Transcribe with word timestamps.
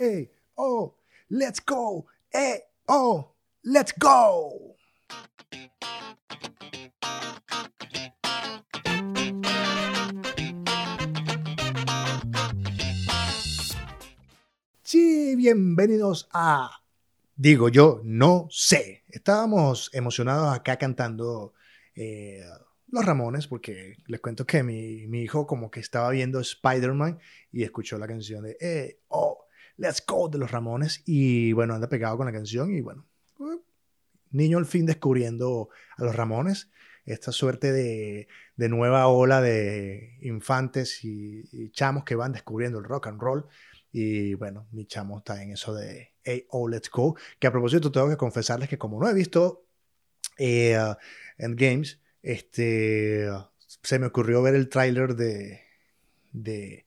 eh, 0.00 0.32
oh, 0.54 0.94
let's 1.28 1.60
go, 1.64 2.06
eh, 2.32 2.62
oh, 2.86 3.34
let's 3.62 3.92
go. 3.98 4.76
Sí, 14.82 15.36
bienvenidos 15.36 16.28
a 16.32 16.70
Digo 17.36 17.68
yo, 17.68 18.00
no 18.02 18.48
sé. 18.50 19.04
Estábamos 19.08 19.90
emocionados 19.92 20.54
acá 20.54 20.76
cantando 20.78 21.52
eh, 21.94 22.42
Los 22.88 23.04
Ramones 23.04 23.46
porque 23.46 23.96
les 24.06 24.20
cuento 24.20 24.46
que 24.46 24.62
mi, 24.62 25.06
mi 25.06 25.22
hijo 25.22 25.46
como 25.46 25.70
que 25.70 25.80
estaba 25.80 26.10
viendo 26.10 26.40
Spider-Man 26.40 27.18
y 27.52 27.62
escuchó 27.62 27.98
la 27.98 28.06
canción 28.06 28.44
de 28.44 28.56
eh, 28.60 29.00
Oh, 29.08 29.46
Let's 29.80 30.04
Go 30.06 30.28
de 30.28 30.36
Los 30.36 30.50
Ramones 30.50 31.02
y 31.06 31.52
bueno, 31.54 31.74
anda 31.74 31.88
pegado 31.88 32.18
con 32.18 32.26
la 32.26 32.32
canción 32.32 32.70
y 32.70 32.82
bueno, 32.82 33.06
uh, 33.38 33.62
niño 34.30 34.58
al 34.58 34.66
fin 34.66 34.84
descubriendo 34.84 35.70
a 35.96 36.04
Los 36.04 36.14
Ramones 36.14 36.70
esta 37.06 37.32
suerte 37.32 37.72
de, 37.72 38.28
nueva 38.68 39.08
ola 39.08 39.40
de 39.40 40.18
infantes 40.20 41.02
y, 41.02 41.70
chamos 41.70 42.04
que 42.04 42.14
van 42.14 42.32
descubriendo 42.32 42.78
el 42.78 42.84
rock 42.84 43.06
and 43.06 43.20
roll. 43.20 43.46
Y 43.90 44.34
bueno, 44.34 44.68
mi 44.70 44.86
chamo 44.86 45.18
está 45.18 45.42
en 45.42 45.52
eso 45.52 45.74
de 45.74 46.12
Hey, 46.22 46.46
oh, 46.50 46.68
let's 46.68 46.90
go. 46.90 47.16
Que 47.38 47.46
a 47.46 47.50
propósito, 47.50 47.90
tengo 47.90 48.10
que 48.10 48.18
confesarles 48.18 48.68
que 48.68 48.76
como 48.78 49.00
no 49.00 49.08
he 49.08 49.14
visto 49.14 49.64
eh, 50.36 50.78
Endgames, 51.38 52.00
este, 52.22 53.28
se 53.82 53.98
me 53.98 54.06
ocurrió 54.06 54.42
ver 54.42 54.54
el 54.54 54.68
tráiler 54.68 55.16
de, 55.16 55.62
de, 56.32 56.86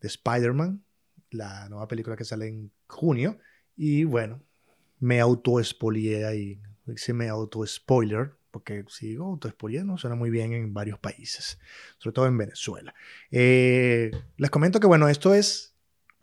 de 0.00 0.08
Spider-Man, 0.08 0.84
la 1.30 1.68
nueva 1.68 1.88
película 1.88 2.16
que 2.16 2.24
sale 2.24 2.48
en 2.48 2.70
junio. 2.86 3.38
Y 3.76 4.04
bueno, 4.04 4.42
me 5.00 5.20
auto-espolié 5.20 6.24
ahí. 6.26 6.60
Se 6.96 7.12
me 7.12 7.28
auto-spoiler, 7.28 8.32
porque 8.50 8.84
si 8.88 9.08
digo 9.08 9.26
auto-spoiler 9.26 9.84
suena 9.98 10.16
muy 10.16 10.30
bien 10.30 10.52
en 10.52 10.72
varios 10.72 10.98
países, 10.98 11.58
sobre 11.98 12.14
todo 12.14 12.26
en 12.26 12.38
Venezuela. 12.38 12.94
Eh, 13.30 14.10
les 14.36 14.50
comento 14.50 14.80
que 14.80 14.86
bueno, 14.86 15.08
esto 15.08 15.34
es 15.34 15.76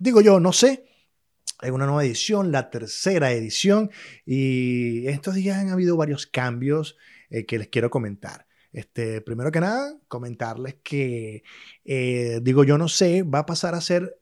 Digo 0.04 0.20
yo, 0.20 0.42
no 0.42 0.52
sé. 0.52 0.86
Hay 1.60 1.70
una 1.70 1.86
nueva 1.86 2.04
edición, 2.04 2.52
la 2.52 2.70
tercera 2.70 3.32
edición, 3.32 3.90
y 4.26 5.08
estos 5.08 5.36
días 5.36 5.58
han 5.58 5.70
habido 5.70 5.96
varios 5.96 6.28
cambios 6.28 6.98
eh, 7.30 7.46
que 7.46 7.58
les 7.58 7.70
quiero 7.70 7.90
comentar. 7.90 8.46
Este, 8.74 9.22
primero 9.22 9.50
que 9.50 9.62
nada, 9.62 9.98
comentarles 10.10 10.76
que, 10.84 11.44
eh, 11.86 12.42
digo 12.42 12.66
yo, 12.66 12.78
no 12.78 12.90
sé, 12.90 13.24
va 13.24 13.40
a 13.40 13.46
pasar 13.46 13.76
a 13.76 13.82
ser, 13.82 14.20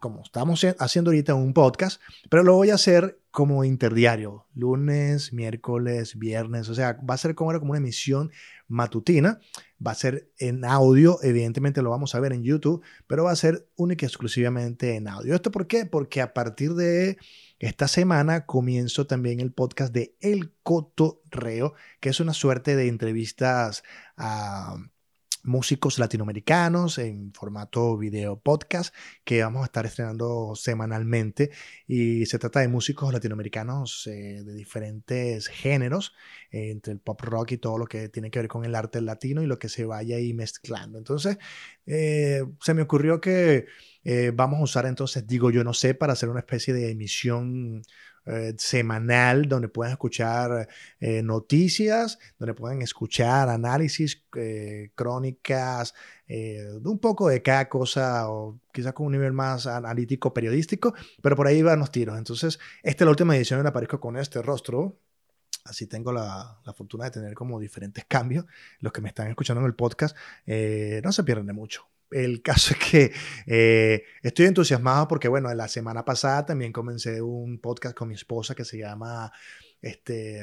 como 0.00 0.22
estamos 0.22 0.64
haciendo 0.78 1.10
ahorita 1.10 1.34
un 1.34 1.52
podcast, 1.52 2.00
pero 2.30 2.42
lo 2.42 2.54
voy 2.54 2.70
a 2.70 2.74
hacer 2.74 3.20
como 3.30 3.64
interdiario, 3.64 4.46
lunes, 4.54 5.32
miércoles, 5.32 6.18
viernes, 6.18 6.68
o 6.68 6.74
sea, 6.74 6.98
va 7.08 7.14
a 7.14 7.18
ser 7.18 7.34
como, 7.34 7.52
como 7.58 7.72
una 7.72 7.78
emisión 7.78 8.30
matutina 8.68 9.40
va 9.84 9.92
a 9.92 9.94
ser 9.94 10.30
en 10.38 10.64
audio, 10.64 11.18
evidentemente 11.22 11.82
lo 11.82 11.90
vamos 11.90 12.14
a 12.14 12.20
ver 12.20 12.32
en 12.32 12.42
YouTube, 12.42 12.82
pero 13.06 13.24
va 13.24 13.32
a 13.32 13.36
ser 13.36 13.68
única 13.76 14.04
y 14.04 14.08
exclusivamente 14.08 14.96
en 14.96 15.08
audio. 15.08 15.34
¿Esto 15.34 15.50
por 15.50 15.66
qué? 15.66 15.86
Porque 15.86 16.20
a 16.20 16.34
partir 16.34 16.74
de 16.74 17.18
esta 17.58 17.88
semana 17.88 18.46
comienzo 18.46 19.06
también 19.06 19.40
el 19.40 19.52
podcast 19.52 19.92
de 19.92 20.16
El 20.20 20.52
Cotorreo, 20.62 21.74
que 22.00 22.08
es 22.10 22.20
una 22.20 22.34
suerte 22.34 22.76
de 22.76 22.88
entrevistas 22.88 23.82
a 24.16 24.76
músicos 25.44 25.98
latinoamericanos 25.98 26.98
en 26.98 27.32
formato 27.32 27.96
video 27.96 28.38
podcast 28.38 28.94
que 29.24 29.42
vamos 29.42 29.62
a 29.62 29.66
estar 29.66 29.86
estrenando 29.86 30.54
semanalmente. 30.54 31.50
Y 31.86 32.26
se 32.26 32.38
trata 32.38 32.60
de 32.60 32.68
músicos 32.68 33.12
latinoamericanos 33.12 34.06
eh, 34.06 34.42
de 34.44 34.54
diferentes 34.54 35.48
géneros 35.48 36.14
eh, 36.50 36.70
entre 36.70 36.92
el 36.92 37.00
pop 37.00 37.20
rock 37.22 37.52
y 37.52 37.58
todo 37.58 37.78
lo 37.78 37.86
que 37.86 38.08
tiene 38.08 38.30
que 38.30 38.40
ver 38.40 38.48
con 38.48 38.64
el 38.64 38.74
arte 38.74 39.00
latino 39.00 39.42
y 39.42 39.46
lo 39.46 39.58
que 39.58 39.68
se 39.68 39.84
vaya 39.84 40.16
ahí 40.16 40.34
mezclando. 40.34 40.98
Entonces 40.98 41.38
eh, 41.86 42.44
se 42.60 42.74
me 42.74 42.82
ocurrió 42.82 43.20
que 43.20 43.66
vamos 44.32 44.60
a 44.60 44.62
usar 44.62 44.86
entonces 44.86 45.26
digo 45.26 45.50
yo 45.50 45.64
no 45.64 45.74
sé 45.74 45.92
para 45.92 46.14
hacer 46.14 46.30
una 46.30 46.40
especie 46.40 46.72
de 46.72 46.90
emisión 46.90 47.82
eh, 48.30 48.54
semanal 48.58 49.48
donde 49.48 49.68
pueden 49.68 49.92
escuchar 49.92 50.68
eh, 51.00 51.22
noticias, 51.22 52.18
donde 52.38 52.52
pueden 52.52 52.82
escuchar 52.82 53.48
análisis, 53.48 54.22
eh, 54.36 54.90
crónicas, 54.94 55.94
un 56.84 56.98
poco 56.98 57.28
de 57.28 57.42
cada 57.42 57.70
cosa 57.70 58.28
o 58.28 58.60
quizás 58.70 58.92
con 58.92 59.06
un 59.06 59.12
nivel 59.12 59.32
más 59.32 59.66
analítico, 59.66 60.34
periodístico, 60.34 60.92
pero 61.22 61.36
por 61.36 61.46
ahí 61.46 61.62
van 61.62 61.78
los 61.78 61.90
tiros. 61.90 62.18
Entonces, 62.18 62.58
esta 62.82 63.04
es 63.04 63.06
la 63.06 63.10
última 63.10 63.34
edición 63.34 63.58
donde 63.60 63.70
aparezco 63.70 63.98
con 63.98 64.18
este 64.18 64.42
rostro. 64.42 65.00
Así 65.64 65.86
tengo 65.86 66.12
la, 66.12 66.60
la, 66.64 66.72
fortuna 66.74 67.06
de 67.06 67.12
tener 67.12 67.34
como 67.34 67.58
diferentes 67.58 68.04
cambios. 68.06 68.44
Los 68.80 68.92
que 68.92 69.00
me 69.00 69.08
están 69.08 69.28
escuchando 69.28 69.60
en 69.62 69.66
el 69.66 69.74
podcast 69.74 70.16
no 71.02 71.12
se 71.12 71.24
pierden 71.24 71.46
de 71.46 71.52
mucho 71.54 71.88
el 72.10 72.42
caso 72.42 72.74
es 72.74 72.90
que 72.90 73.12
eh, 73.46 74.04
estoy 74.22 74.46
entusiasmado 74.46 75.08
porque, 75.08 75.28
bueno, 75.28 75.52
la 75.54 75.68
semana 75.68 76.04
pasada 76.04 76.46
también 76.46 76.72
comencé 76.72 77.22
un 77.22 77.58
podcast 77.58 77.96
con 77.96 78.08
mi 78.08 78.14
esposa 78.14 78.54
que 78.54 78.64
se 78.64 78.78
llama 78.78 79.32
este, 79.80 80.42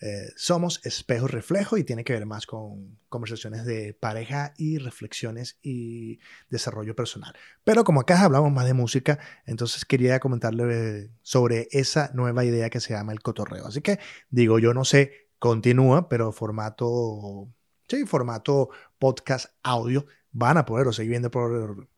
eh, 0.00 0.28
Somos 0.36 0.84
Espejo 0.84 1.26
Reflejo 1.26 1.78
y 1.78 1.84
tiene 1.84 2.04
que 2.04 2.12
ver 2.12 2.26
más 2.26 2.46
con 2.46 2.98
conversaciones 3.08 3.64
de 3.64 3.94
pareja 3.94 4.52
y 4.58 4.78
reflexiones 4.78 5.58
y 5.62 6.18
desarrollo 6.50 6.94
personal. 6.94 7.34
Pero 7.64 7.84
como 7.84 8.00
acá 8.00 8.22
hablamos 8.22 8.52
más 8.52 8.66
de 8.66 8.74
música, 8.74 9.18
entonces 9.46 9.84
quería 9.84 10.20
comentarle 10.20 11.10
sobre 11.22 11.68
esa 11.70 12.10
nueva 12.14 12.44
idea 12.44 12.68
que 12.68 12.80
se 12.80 12.92
llama 12.94 13.12
el 13.12 13.20
cotorreo. 13.22 13.66
Así 13.66 13.80
que 13.80 13.98
digo, 14.28 14.58
yo 14.58 14.74
no 14.74 14.84
sé, 14.84 15.28
continúa, 15.38 16.08
pero 16.08 16.32
formato 16.32 17.48
Sí, 17.88 18.04
formato 18.04 18.70
podcast 18.98 19.46
audio. 19.62 20.06
Van 20.32 20.58
a 20.58 20.64
poder 20.66 20.92
seguir 20.94 21.10
viendo 21.10 21.30
por, 21.30 21.88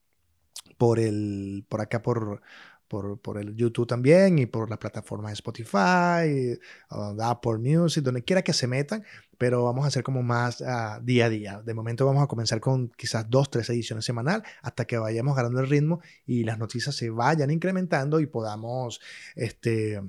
por, 0.77 0.99
el, 0.99 1.65
por 1.69 1.81
acá, 1.81 2.03
por, 2.03 2.41
por, 2.87 3.21
por, 3.21 3.39
el 3.39 3.55
YouTube 3.55 3.87
también 3.87 4.39
y 4.39 4.47
por 4.47 4.71
las 4.71 4.79
plataformas 4.79 5.31
de 5.31 5.35
Spotify, 5.35 6.59
uh, 6.91 7.21
Apple 7.23 7.59
Music, 7.59 8.03
donde 8.03 8.23
quiera 8.25 8.43
que 8.43 8.53
se 8.53 8.67
metan, 8.67 9.05
pero 9.37 9.65
vamos 9.65 9.85
a 9.85 9.89
hacer 9.89 10.03
como 10.03 10.23
más 10.23 10.61
uh, 10.61 11.03
día 11.03 11.27
a 11.27 11.29
día. 11.29 11.63
De 11.63 11.75
momento 11.75 12.07
vamos 12.07 12.23
a 12.23 12.27
comenzar 12.27 12.61
con 12.61 12.89
quizás 12.91 13.29
dos, 13.29 13.51
tres 13.51 13.69
ediciones 13.71 14.05
semanal 14.05 14.43
hasta 14.63 14.87
que 14.87 14.99
vayamos 14.99 15.37
ganando 15.37 15.61
el 15.61 15.69
ritmo 15.69 16.01
y 16.27 16.45
las 16.45 16.59
noticias 16.59 16.95
se 16.95 17.11
vayan 17.11 17.51
incrementando 17.51 18.21
y 18.21 18.27
podamos 18.27 19.01
este, 19.37 20.01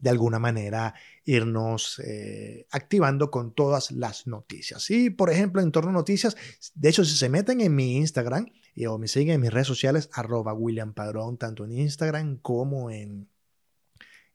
de 0.00 0.10
alguna 0.10 0.38
manera 0.38 0.94
irnos 1.24 2.00
eh, 2.04 2.66
activando 2.70 3.30
con 3.30 3.54
todas 3.54 3.90
las 3.92 4.26
noticias. 4.26 4.90
Y 4.90 5.10
por 5.10 5.30
ejemplo, 5.30 5.60
en 5.62 5.72
torno 5.72 5.90
a 5.90 5.94
noticias, 5.94 6.36
de 6.74 6.88
hecho, 6.88 7.04
si 7.04 7.16
se 7.16 7.28
meten 7.28 7.60
en 7.60 7.74
mi 7.74 7.96
Instagram 7.96 8.46
y, 8.74 8.86
o 8.86 8.98
me 8.98 9.08
siguen 9.08 9.34
en 9.34 9.40
mis 9.42 9.52
redes 9.52 9.66
sociales, 9.66 10.08
arroba 10.12 10.54
William 10.54 10.94
Padrón, 10.94 11.36
tanto 11.36 11.64
en 11.64 11.72
Instagram 11.72 12.38
como 12.38 12.90
en, 12.90 13.28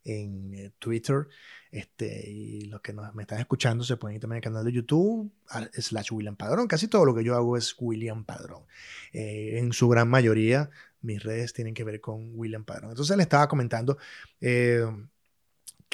en 0.03 0.53
eh, 0.53 0.71
Twitter. 0.79 1.27
Este, 1.71 2.29
y 2.29 2.65
los 2.67 2.79
que 2.79 2.93
me 2.93 3.23
están 3.23 3.39
escuchando 3.39 3.83
se 3.83 3.97
pueden 3.97 4.15
ir 4.15 4.21
también 4.21 4.37
al 4.37 4.43
canal 4.43 4.63
de 4.63 4.71
YouTube, 4.71 5.29
slash 5.73 6.13
William 6.13 6.37
Padrón. 6.37 6.67
Casi 6.67 6.87
todo 6.87 7.03
lo 7.03 7.13
que 7.13 7.23
yo 7.23 7.35
hago 7.35 7.57
es 7.57 7.75
William 7.77 8.23
Padrón. 8.23 8.63
Eh, 9.11 9.57
en 9.57 9.73
su 9.73 9.89
gran 9.89 10.07
mayoría, 10.07 10.69
mis 11.01 11.21
redes 11.21 11.51
tienen 11.51 11.73
que 11.73 11.83
ver 11.83 11.99
con 11.99 12.31
William 12.33 12.63
Padrón. 12.63 12.91
Entonces 12.91 13.17
le 13.17 13.23
estaba 13.23 13.49
comentando 13.49 13.97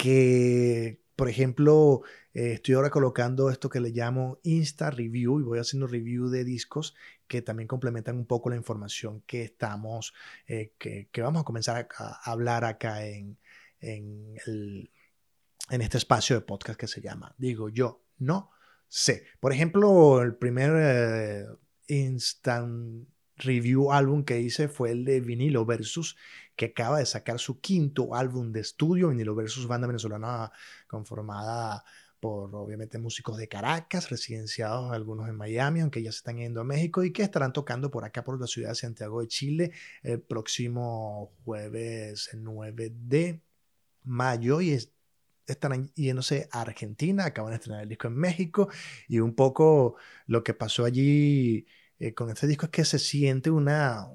que, 0.01 0.99
por 1.15 1.29
ejemplo, 1.29 2.01
eh, 2.33 2.53
estoy 2.53 2.73
ahora 2.73 2.89
colocando 2.89 3.51
esto 3.51 3.69
que 3.69 3.79
le 3.79 3.91
llamo 3.91 4.39
Insta 4.41 4.89
Review 4.89 5.39
y 5.39 5.43
voy 5.43 5.59
haciendo 5.59 5.85
review 5.85 6.29
de 6.29 6.43
discos 6.43 6.95
que 7.27 7.43
también 7.43 7.67
complementan 7.67 8.17
un 8.17 8.25
poco 8.25 8.49
la 8.49 8.55
información 8.55 9.21
que 9.27 9.43
estamos, 9.43 10.15
eh, 10.47 10.73
que, 10.79 11.07
vamos 11.21 11.41
a 11.41 11.45
comenzar 11.45 11.87
a, 11.99 12.31
hablar 12.31 12.65
acá 12.65 13.05
en, 13.05 13.37
en, 13.79 14.33
el, 14.47 14.89
en 15.69 15.81
este 15.81 15.99
espacio 15.99 16.35
de 16.35 16.41
podcast 16.41 16.79
que 16.79 16.87
se 16.87 16.99
llama 16.99 17.35
Digo 17.37 17.69
yo, 17.69 18.03
no 18.17 18.49
sé. 18.87 19.25
Por 19.39 19.53
ejemplo, 19.53 20.23
el 20.23 20.33
primer 20.33 20.71
eh, 20.77 21.45
Instant 21.89 23.07
Review 23.37 23.91
álbum 23.91 24.23
que 24.23 24.39
hice 24.39 24.67
fue 24.67 24.91
el 24.91 25.05
de 25.05 25.21
Vinilo 25.21 25.65
Versus 25.65 26.15
que 26.55 26.65
acaba 26.65 26.99
de 26.99 27.05
sacar 27.05 27.39
su 27.39 27.59
quinto 27.59 28.13
álbum 28.13 28.51
de 28.51 28.59
estudio, 28.59 29.09
Vinilo 29.09 29.33
versus 29.33 29.67
banda 29.67 29.87
venezolana 29.87 30.51
conformada 30.87 31.83
por 32.19 32.55
obviamente 32.55 32.99
músicos 32.99 33.35
de 33.37 33.47
Caracas, 33.47 34.11
residenciados 34.11 34.91
algunos 34.91 35.27
en 35.27 35.35
Miami, 35.35 35.79
aunque 35.79 36.03
ya 36.03 36.11
se 36.11 36.17
están 36.17 36.37
yendo 36.37 36.61
a 36.61 36.63
México 36.63 37.03
y 37.03 37.11
que 37.11 37.23
estarán 37.23 37.51
tocando 37.51 37.89
por 37.89 38.05
acá 38.05 38.23
por 38.23 38.39
la 38.39 38.45
ciudad 38.45 38.69
de 38.69 38.75
Santiago 38.75 39.21
de 39.21 39.27
Chile 39.27 39.71
el 40.03 40.21
próximo 40.21 41.33
jueves 41.43 42.29
9 42.33 42.91
de 42.93 43.41
mayo 44.03 44.61
y 44.61 44.77
estarán 45.47 45.91
yéndose 45.95 46.47
a 46.51 46.61
Argentina, 46.61 47.25
acaban 47.25 47.51
de 47.51 47.55
estrenar 47.55 47.81
el 47.81 47.89
disco 47.89 48.07
en 48.07 48.15
México 48.15 48.69
y 49.07 49.19
un 49.19 49.33
poco 49.33 49.95
lo 50.27 50.43
que 50.43 50.53
pasó 50.53 50.85
allí 50.85 51.65
eh, 52.01 52.13
con 52.13 52.29
este 52.29 52.47
disco 52.47 52.65
es 52.65 52.71
que 52.71 52.85
se 52.85 52.99
siente 52.99 53.51
una 53.51 54.09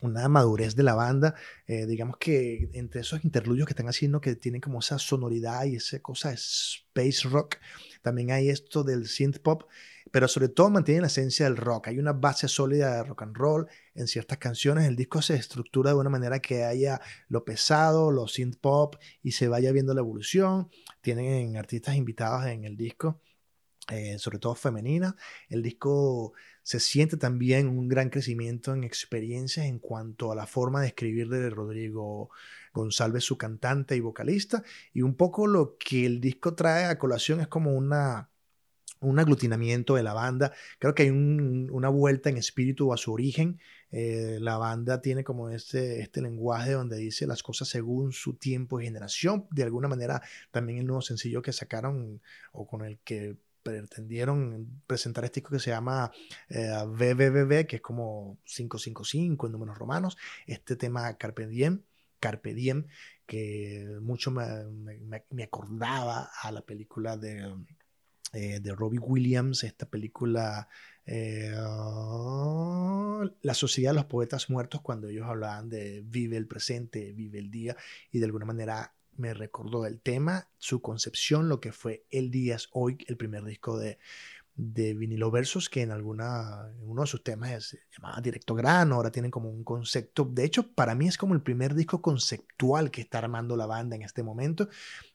una 0.00 0.28
madurez 0.28 0.76
de 0.76 0.82
la 0.82 0.94
banda. 0.94 1.34
Eh, 1.66 1.86
digamos 1.86 2.16
que 2.18 2.70
entre 2.72 3.02
esos 3.02 3.24
interludios 3.24 3.66
que 3.66 3.72
están 3.72 3.88
haciendo, 3.88 4.20
que 4.20 4.34
tienen 4.34 4.60
como 4.60 4.80
esa 4.80 4.98
sonoridad 4.98 5.64
y 5.64 5.76
esa 5.76 6.00
cosa 6.00 6.32
space 6.32 7.28
rock, 7.28 7.56
también 8.02 8.30
hay 8.30 8.48
esto 8.50 8.82
del 8.82 9.06
synth 9.06 9.38
pop, 9.38 9.64
pero 10.10 10.26
sobre 10.28 10.48
todo 10.48 10.70
mantiene 10.70 11.02
la 11.02 11.06
esencia 11.08 11.44
del 11.44 11.56
rock. 11.56 11.88
Hay 11.88 11.98
una 11.98 12.12
base 12.12 12.48
sólida 12.48 12.96
de 12.96 13.04
rock 13.04 13.22
and 13.22 13.36
roll 13.36 13.66
en 13.94 14.08
ciertas 14.08 14.38
canciones. 14.38 14.88
El 14.88 14.96
disco 14.96 15.22
se 15.22 15.34
estructura 15.34 15.90
de 15.90 15.96
una 15.96 16.10
manera 16.10 16.40
que 16.40 16.64
haya 16.64 17.00
lo 17.28 17.44
pesado, 17.44 18.10
lo 18.10 18.26
synth 18.26 18.56
pop 18.60 18.96
y 19.22 19.32
se 19.32 19.48
vaya 19.48 19.72
viendo 19.72 19.94
la 19.94 20.00
evolución. 20.00 20.70
Tienen 21.02 21.56
artistas 21.56 21.96
invitados 21.96 22.46
en 22.46 22.64
el 22.64 22.76
disco. 22.76 23.20
Eh, 23.90 24.18
sobre 24.18 24.38
todo 24.38 24.54
femenina. 24.54 25.16
El 25.48 25.62
disco 25.62 26.32
se 26.62 26.80
siente 26.80 27.16
también 27.16 27.68
un 27.68 27.88
gran 27.88 28.10
crecimiento 28.10 28.74
en 28.74 28.84
experiencias 28.84 29.66
en 29.66 29.78
cuanto 29.78 30.30
a 30.32 30.34
la 30.34 30.46
forma 30.46 30.80
de 30.80 30.88
escribir 30.88 31.28
de 31.28 31.50
Rodrigo 31.50 32.30
González, 32.72 33.24
su 33.24 33.38
cantante 33.38 33.96
y 33.96 34.00
vocalista. 34.00 34.62
Y 34.92 35.02
un 35.02 35.14
poco 35.14 35.46
lo 35.46 35.76
que 35.78 36.06
el 36.06 36.20
disco 36.20 36.54
trae 36.54 36.84
a 36.84 36.98
colación 36.98 37.40
es 37.40 37.48
como 37.48 37.74
una, 37.74 38.30
un 39.00 39.18
aglutinamiento 39.18 39.94
de 39.94 40.02
la 40.02 40.12
banda. 40.12 40.52
Creo 40.78 40.94
que 40.94 41.04
hay 41.04 41.10
una 41.10 41.88
vuelta 41.88 42.30
en 42.30 42.36
espíritu 42.36 42.92
a 42.92 42.96
su 42.96 43.12
origen. 43.12 43.58
Eh, 43.90 44.38
la 44.40 44.56
banda 44.58 45.00
tiene 45.00 45.24
como 45.24 45.50
este, 45.50 46.00
este 46.00 46.22
lenguaje 46.22 46.72
donde 46.72 46.98
dice 46.98 47.26
las 47.26 47.42
cosas 47.42 47.68
según 47.68 48.12
su 48.12 48.34
tiempo 48.34 48.80
y 48.80 48.84
generación. 48.84 49.46
De 49.50 49.62
alguna 49.62 49.88
manera, 49.88 50.22
también 50.50 50.78
el 50.78 50.86
nuevo 50.86 51.02
sencillo 51.02 51.42
que 51.42 51.52
sacaron 51.52 52.20
o 52.52 52.66
con 52.66 52.84
el 52.84 52.98
que 53.00 53.36
pretendieron 53.78 54.82
presentar 54.86 55.24
este 55.24 55.40
disco 55.40 55.52
que 55.52 55.60
se 55.60 55.70
llama 55.70 56.10
eh, 56.48 57.66
que 57.68 57.76
es 57.76 57.82
como 57.82 58.38
555 58.44 59.46
en 59.46 59.52
números 59.52 59.78
romanos. 59.78 60.16
Este 60.46 60.76
tema 60.76 61.16
Carpe 61.16 61.46
Diem, 61.46 61.82
Carpe 62.18 62.54
Diem 62.54 62.86
que 63.30 63.86
mucho 64.02 64.32
me, 64.32 64.64
me, 65.30 65.44
acordaba 65.44 66.30
a 66.42 66.50
la 66.50 66.62
película 66.62 67.16
de, 67.16 67.54
eh, 68.32 68.58
de 68.58 68.74
Robbie 68.74 68.98
Williams, 68.98 69.62
esta 69.62 69.86
película 69.86 70.68
eh, 71.06 71.52
La 73.42 73.54
Sociedad 73.54 73.92
de 73.92 73.96
los 73.96 74.06
Poetas 74.06 74.50
Muertos, 74.50 74.80
cuando 74.80 75.06
ellos 75.06 75.28
hablaban 75.28 75.68
de 75.68 76.02
vive 76.04 76.36
el 76.36 76.48
presente, 76.48 77.12
vive 77.12 77.38
el 77.38 77.52
día, 77.52 77.76
y 78.10 78.18
de 78.18 78.24
alguna 78.24 78.46
manera 78.46 78.94
me 79.20 79.34
recordó 79.34 79.86
el 79.86 80.00
tema, 80.00 80.48
su 80.58 80.82
concepción, 80.82 81.48
lo 81.48 81.60
que 81.60 81.72
fue 81.72 82.04
El 82.10 82.30
Díaz 82.30 82.68
Hoy, 82.72 82.98
el 83.06 83.16
primer 83.16 83.44
disco 83.44 83.78
de, 83.78 83.98
de 84.56 84.94
vinilo 84.94 85.30
versus 85.30 85.68
que 85.70 85.82
en 85.82 85.90
alguna 85.90 86.72
uno 86.82 87.02
de 87.02 87.06
sus 87.06 87.22
temas 87.22 87.64
se 87.64 87.80
llamaba 87.96 88.20
directo 88.20 88.54
grano 88.54 88.96
ahora 88.96 89.10
tienen 89.10 89.30
como 89.30 89.50
un 89.50 89.64
concepto. 89.64 90.24
De 90.24 90.44
hecho 90.44 90.72
para 90.72 90.94
mí 90.94 91.08
es 91.08 91.16
como 91.16 91.34
el 91.34 91.42
primer 91.42 91.74
disco 91.74 92.02
conceptual 92.02 92.90
que 92.90 93.00
está 93.00 93.18
armando 93.18 93.56
la 93.56 93.66
banda 93.66 93.96
en 93.96 94.02
este 94.02 94.22
momento 94.22 94.68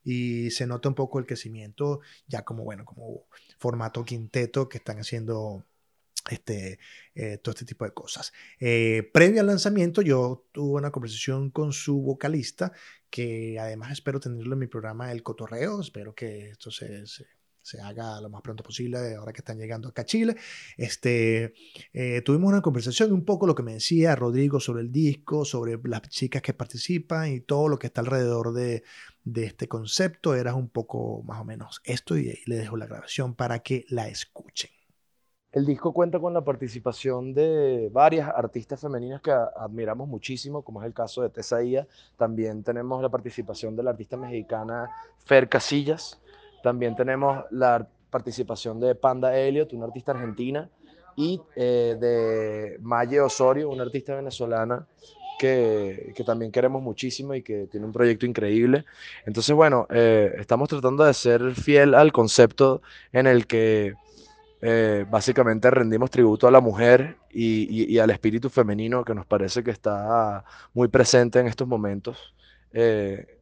y 0.03 0.49
se 0.51 0.65
nota 0.65 0.89
un 0.89 0.95
poco 0.95 1.19
el 1.19 1.25
crecimiento 1.25 2.01
ya 2.27 2.43
como 2.43 2.63
bueno 2.63 2.85
como 2.85 3.23
formato 3.59 4.03
quinteto 4.03 4.67
que 4.69 4.77
están 4.77 4.99
haciendo 4.99 5.63
este, 6.29 6.79
eh, 7.13 7.37
todo 7.37 7.53
este 7.53 7.65
tipo 7.65 7.85
de 7.85 7.91
cosas. 7.91 8.33
Eh, 8.59 9.09
previo 9.13 9.41
al 9.41 9.47
lanzamiento, 9.47 10.01
yo 10.01 10.47
tuve 10.51 10.79
una 10.79 10.91
conversación 10.91 11.51
con 11.51 11.73
su 11.73 12.01
vocalista, 12.01 12.71
que 13.09 13.57
además 13.59 13.91
espero 13.91 14.19
tenerlo 14.19 14.53
en 14.53 14.59
mi 14.59 14.67
programa 14.67 15.11
El 15.11 15.23
Cotorreo. 15.23 15.81
Espero 15.81 16.13
que 16.15 16.49
esto 16.49 16.71
se, 16.71 17.05
se, 17.05 17.81
haga 17.81 18.19
lo 18.21 18.29
más 18.29 18.41
pronto 18.41 18.63
posible, 18.63 19.15
ahora 19.15 19.33
que 19.33 19.41
están 19.41 19.57
llegando 19.57 19.89
acá 19.89 20.01
a 20.01 20.05
Chile. 20.05 20.35
Este, 20.77 21.53
eh, 21.93 22.21
tuvimos 22.21 22.49
una 22.49 22.61
conversación, 22.61 23.11
un 23.11 23.25
poco 23.25 23.47
lo 23.47 23.55
que 23.55 23.63
me 23.63 23.73
decía 23.73 24.15
Rodrigo 24.15 24.59
sobre 24.59 24.81
el 24.81 24.91
disco, 24.91 25.45
sobre 25.45 25.79
las 25.83 26.01
chicas 26.09 26.41
que 26.41 26.53
participan 26.53 27.31
y 27.31 27.41
todo 27.41 27.69
lo 27.69 27.79
que 27.79 27.87
está 27.87 28.01
alrededor 28.01 28.53
de, 28.53 28.83
de 29.23 29.45
este 29.45 29.67
concepto. 29.67 30.35
Era 30.35 30.53
un 30.55 30.69
poco 30.69 31.23
más 31.23 31.39
o 31.39 31.45
menos 31.45 31.81
esto 31.85 32.17
y 32.17 32.41
le 32.45 32.55
dejo 32.55 32.77
la 32.77 32.87
grabación 32.87 33.35
para 33.35 33.59
que 33.59 33.85
la 33.89 34.09
escuchen. 34.09 34.74
El 35.55 35.65
disco 35.65 35.93
cuenta 35.93 36.19
con 36.19 36.33
la 36.33 36.41
participación 36.41 37.33
de 37.33 37.89
varias 37.89 38.27
artistas 38.27 38.81
femeninas 38.81 39.21
que 39.21 39.31
admiramos 39.31 40.05
muchísimo, 40.05 40.63
como 40.63 40.81
es 40.81 40.85
el 40.85 40.93
caso 40.93 41.21
de 41.21 41.29
Tesaía. 41.29 41.87
También 42.17 42.61
tenemos 42.61 43.01
la 43.01 43.07
participación 43.07 43.73
de 43.73 43.83
la 43.83 43.91
artista 43.91 44.17
mexicana 44.17 44.89
Fer 45.19 45.47
Casillas. 45.47 46.19
También 46.61 46.93
tenemos 46.93 47.45
la 47.51 47.87
participación 48.09 48.81
de 48.81 48.95
Panda 48.95 49.37
Elliot, 49.37 49.71
una 49.71 49.85
artista 49.85 50.11
argentina, 50.11 50.69
y 51.15 51.41
eh, 51.55 51.95
de 52.01 52.77
Maye 52.81 53.21
Osorio, 53.21 53.69
una 53.69 53.83
artista 53.83 54.13
venezolana 54.13 54.85
que, 55.39 56.13
también 56.25 56.51
queremos 56.51 56.83
muchísimo 56.83 57.33
y 57.33 57.41
que 57.41 57.67
tiene 57.67 57.85
un 57.85 57.93
proyecto 57.93 58.25
increíble. 58.25 58.83
Entonces, 59.25 59.55
bueno, 59.55 59.87
eh, 59.89 60.33
estamos 60.37 60.67
tratando 60.67 61.05
de 61.05 61.13
ser 61.13 61.55
fiel 61.55 61.93
al 61.93 62.11
concepto 62.11 62.81
en 63.13 63.25
el 63.25 63.47
que 63.47 63.93
eh, 64.67 65.05
básicamente 65.07 65.69
rendimos 65.69 66.09
tributo 66.09 66.47
a 66.47 66.51
la 66.51 66.59
mujer 66.59 67.17
y, 67.29 67.99
al 67.99 68.09
espíritu 68.09 68.49
femenino 68.49 69.05
que 69.05 69.13
nos 69.13 69.27
parece 69.27 69.63
que 69.63 69.69
está 69.69 70.43
muy 70.73 70.87
presente 70.87 71.39
en 71.39 71.45
estos 71.45 71.67
momentos 71.67 72.33
eh, 72.73 73.39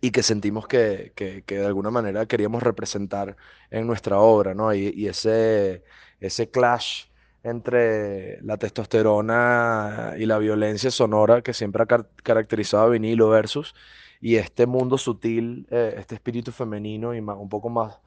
y 0.00 0.12
que 0.12 0.22
sentimos 0.22 0.68
que, 0.68 1.12
de 1.44 1.66
alguna 1.66 1.90
manera 1.90 2.26
queríamos 2.26 2.62
representar 2.62 3.36
en 3.68 3.84
nuestra 3.84 4.20
obra, 4.20 4.54
¿no? 4.54 4.72
Y, 4.72 5.08
ese, 5.08 5.82
ese 6.20 6.50
clash 6.50 7.06
entre 7.42 8.40
la 8.42 8.58
testosterona 8.58 10.14
y 10.18 10.26
la 10.26 10.38
violencia 10.38 10.92
sonora 10.92 11.42
que 11.42 11.52
siempre 11.52 11.82
ha 11.82 11.86
caracterizado 12.22 12.84
a 12.84 12.90
vinilo 12.90 13.28
versus 13.28 13.74
y 14.20 14.36
este 14.36 14.66
mundo 14.66 14.98
sutil, 14.98 15.66
eh, 15.70 15.96
este 15.98 16.14
espíritu 16.14 16.52
femenino 16.52 17.12
y 17.12 17.18
un 17.18 17.48
poco 17.48 17.70
más 17.70 17.98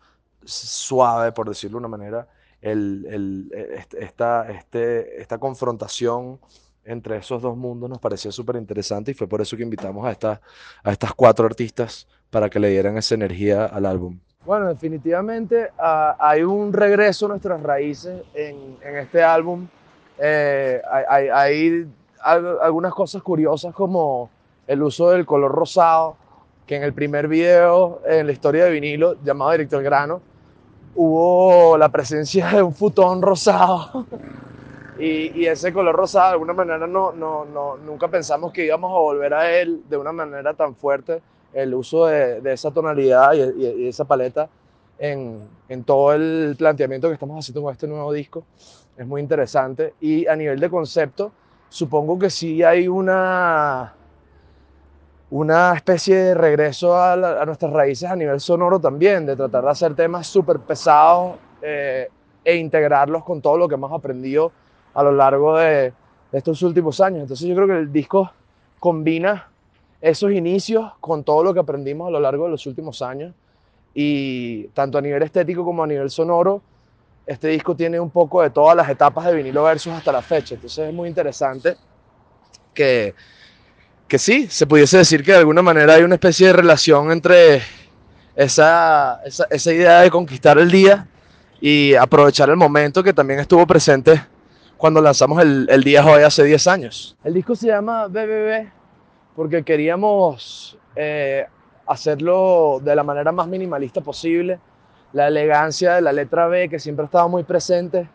suave, 0.46 1.32
por 1.32 1.50
decirlo 1.50 1.76
de 1.76 1.80
una 1.80 1.88
manera, 1.88 2.28
el, 2.62 3.52
esta, 4.00 4.50
este, 4.52 5.22
esta 5.22 5.38
confrontación 5.38 6.40
entre 6.84 7.18
esos 7.18 7.42
dos 7.42 7.58
mundos 7.58 7.90
nos 7.90 8.00
parecía 8.00 8.32
súper 8.32 8.56
interesante 8.58 9.12
y 9.12 9.14
fue 9.14 9.28
por 9.28 9.42
eso 9.42 9.58
que 9.58 9.64
invitamos 9.64 10.06
a, 10.06 10.12
esta, 10.12 10.42
a 10.84 10.92
estas 10.92 11.14
cuatro 11.14 11.46
artistas 11.46 12.08
para 12.30 12.50
que 12.50 12.60
le 12.60 12.70
dieran 12.70 12.98
esa 12.98 13.16
energía 13.16 13.66
al 13.66 13.86
álbum. 13.86 14.20
Bueno, 14.46 14.68
definitivamente 14.68 15.70
ah, 15.80 16.16
hay 16.20 16.44
un 16.44 16.72
regreso 16.72 17.26
a 17.26 17.30
nuestras 17.30 17.62
raíces 17.62 18.22
en, 18.36 18.78
en 18.84 18.98
este 18.98 19.24
álbum. 19.24 19.68
Eh, 20.20 20.82
hay, 21.10 21.28
hay, 21.30 21.88
algunas 22.22 22.94
cosas 22.94 23.22
curiosas 23.22 23.74
como 23.74 24.30
el 24.68 24.82
uso 24.82 25.12
del 25.12 25.26
color 25.26 25.52
rosado, 25.52 26.18
que 26.66 26.76
en 26.76 26.84
el 26.84 26.94
primer 26.94 27.28
video 27.28 28.02
en 28.06 28.26
la 28.26 28.32
historia 28.32 28.66
de 28.66 28.72
vinilo 28.72 29.16
llamado 29.24 29.52
Directo 29.52 29.78
al 29.78 29.84
Grano, 29.84 30.22
hubo 30.96 31.78
la 31.78 31.90
presencia 31.90 32.48
de 32.50 32.64
un 32.64 32.74
futón 32.74 33.22
rosado. 33.22 34.06
Y, 34.98 35.46
ese 35.46 35.74
color 35.74 35.94
rosado, 35.96 36.28
de 36.28 36.32
alguna 36.34 36.54
manera, 36.54 36.88
no, 36.88 37.12
no, 37.12 37.44
no, 37.44 37.76
nunca 37.78 38.08
pensamos 38.08 38.54
que 38.54 38.66
íbamos 38.66 38.92
a 38.92 39.00
volver 39.00 39.34
a 39.34 39.52
él 39.60 39.84
de 39.90 39.98
una 39.98 40.14
manera 40.14 40.54
tan 40.54 40.74
fuerte. 40.74 41.22
El 41.54 41.74
uso 41.74 42.06
de, 42.06 42.42
esa 42.52 42.72
tonalidad 42.72 43.34
y, 43.34 43.88
esa 43.88 44.06
paleta 44.06 44.48
en, 44.98 45.42
en, 45.68 45.84
todo 45.84 46.14
el 46.14 46.56
planteamiento 46.58 47.10
que 47.10 47.16
estamos 47.16 47.38
haciendo 47.38 47.62
con 47.62 47.74
este 47.74 47.88
nuevo 47.88 48.14
disco 48.14 48.46
es 48.98 49.06
muy 49.06 49.22
interesante. 49.22 49.94
Y 50.00 50.28
a 50.28 50.36
nivel 50.36 50.60
de 50.60 50.70
concepto, 50.70 51.32
supongo 51.68 52.18
que 52.18 52.30
sí 52.30 52.64
hay 52.64 52.88
una 52.88 53.94
una 55.30 55.74
especie 55.74 56.16
de 56.16 56.34
regreso 56.36 56.96
a, 56.96 57.46
nuestras 57.46 57.72
raíces 57.74 58.10
a 58.10 58.16
nivel 58.16 58.40
sonoro 58.40 58.80
también, 58.80 59.26
de 59.26 59.36
tratar 59.36 59.64
de 59.64 59.70
hacer 59.70 59.96
temas 59.96 60.28
súper 60.28 60.60
pesados 60.60 61.38
eh, 61.62 62.10
e 62.44 62.56
integrarlos 62.56 63.24
con 63.24 63.42
todo 63.42 63.58
lo 63.58 63.68
que 63.68 63.76
hemos 63.76 63.92
aprendido 63.92 64.52
a 64.94 65.04
lo 65.04 65.12
largo 65.12 65.58
de, 65.58 65.94
estos 66.32 66.62
últimos 66.64 67.00
años. 67.00 67.22
Entonces 67.22 67.48
yo 67.48 67.56
creo 67.56 67.68
que 67.68 67.78
el 67.78 67.92
disco 67.92 68.30
combina 68.80 69.48
esos 70.02 70.32
inicios 70.32 70.92
con 71.00 71.24
todo 71.24 71.44
lo 71.44 71.54
que 71.54 71.62
aprendimos 71.62 72.10
a 72.10 72.12
lo 72.12 72.20
largo 72.20 72.46
de 72.46 72.52
los 72.52 72.66
últimos 72.68 73.02
años 73.02 73.34
y 73.94 74.66
tanto 74.74 74.98
a 74.98 75.02
nivel 75.02 75.24
estético 75.24 75.64
como 75.64 75.84
a 75.84 75.88
nivel 75.88 76.10
sonoro, 76.10 76.62
este 77.26 77.48
disco 77.48 77.74
tiene 77.74 78.00
un 78.00 78.10
poco 78.10 78.42
de 78.42 78.50
todas 78.50 78.76
las 78.76 78.90
etapas 78.90 79.26
de 79.26 79.34
vinilo 79.34 79.64
versus 79.64 79.94
hasta 79.94 80.12
la 80.12 80.22
fecha. 80.22 80.56
Entonces 80.56 80.90
es 80.90 80.94
muy 80.94 81.08
interesante 81.08 81.78
que 82.74 83.16
que 84.08 84.20
sí, 84.20 84.48
se 84.48 84.68
pudiese 84.68 84.98
decir 84.98 85.24
que 85.24 85.32
de 85.32 85.40
alguna 85.40 85.62
manera 85.62 85.96
hay 85.96 86.04
una 86.04 86.16
especie 86.16 86.48
de 86.48 86.54
relación 86.54 87.12
entre 87.12 87.62
esa, 88.36 89.22
esa, 89.24 89.74
idea 89.74 90.02
de 90.02 90.12
conquistar 90.12 90.58
el 90.58 90.70
día 90.70 91.08
y 91.60 91.96
aprovechar 91.96 92.50
el 92.50 92.58
momento 92.58 93.04
que 93.04 93.14
también 93.14 93.40
estuvo 93.40 93.66
presente 93.66 94.22
cuando 94.78 95.02
lanzamos 95.02 95.42
el, 95.42 95.68
el 95.70 95.84
día 95.84 96.06
hoy 96.06 96.24
hace 96.24 96.44
10 96.44 96.68
años. 96.68 97.18
El 97.24 97.34
disco 97.34 97.56
se 97.56 97.68
llama 97.68 98.08
BBB 98.08 98.68
porque 99.36 99.64
queríamos 99.64 100.78
eh, 100.96 101.46
hacerlo 101.88 102.80
de 102.84 102.96
la 102.96 103.04
manera 103.04 103.32
más 103.32 103.48
minimalista 103.48 104.02
posible. 104.02 104.60
La 105.14 105.28
elegancia 105.28 105.96
de 105.96 106.02
la 106.02 106.12
letra 106.12 106.48
B 106.48 106.70
que 106.70 106.80
siempre 106.80 107.04
ha 107.04 107.08
estado 107.08 107.30
muy 107.30 107.44
presente 107.44 108.08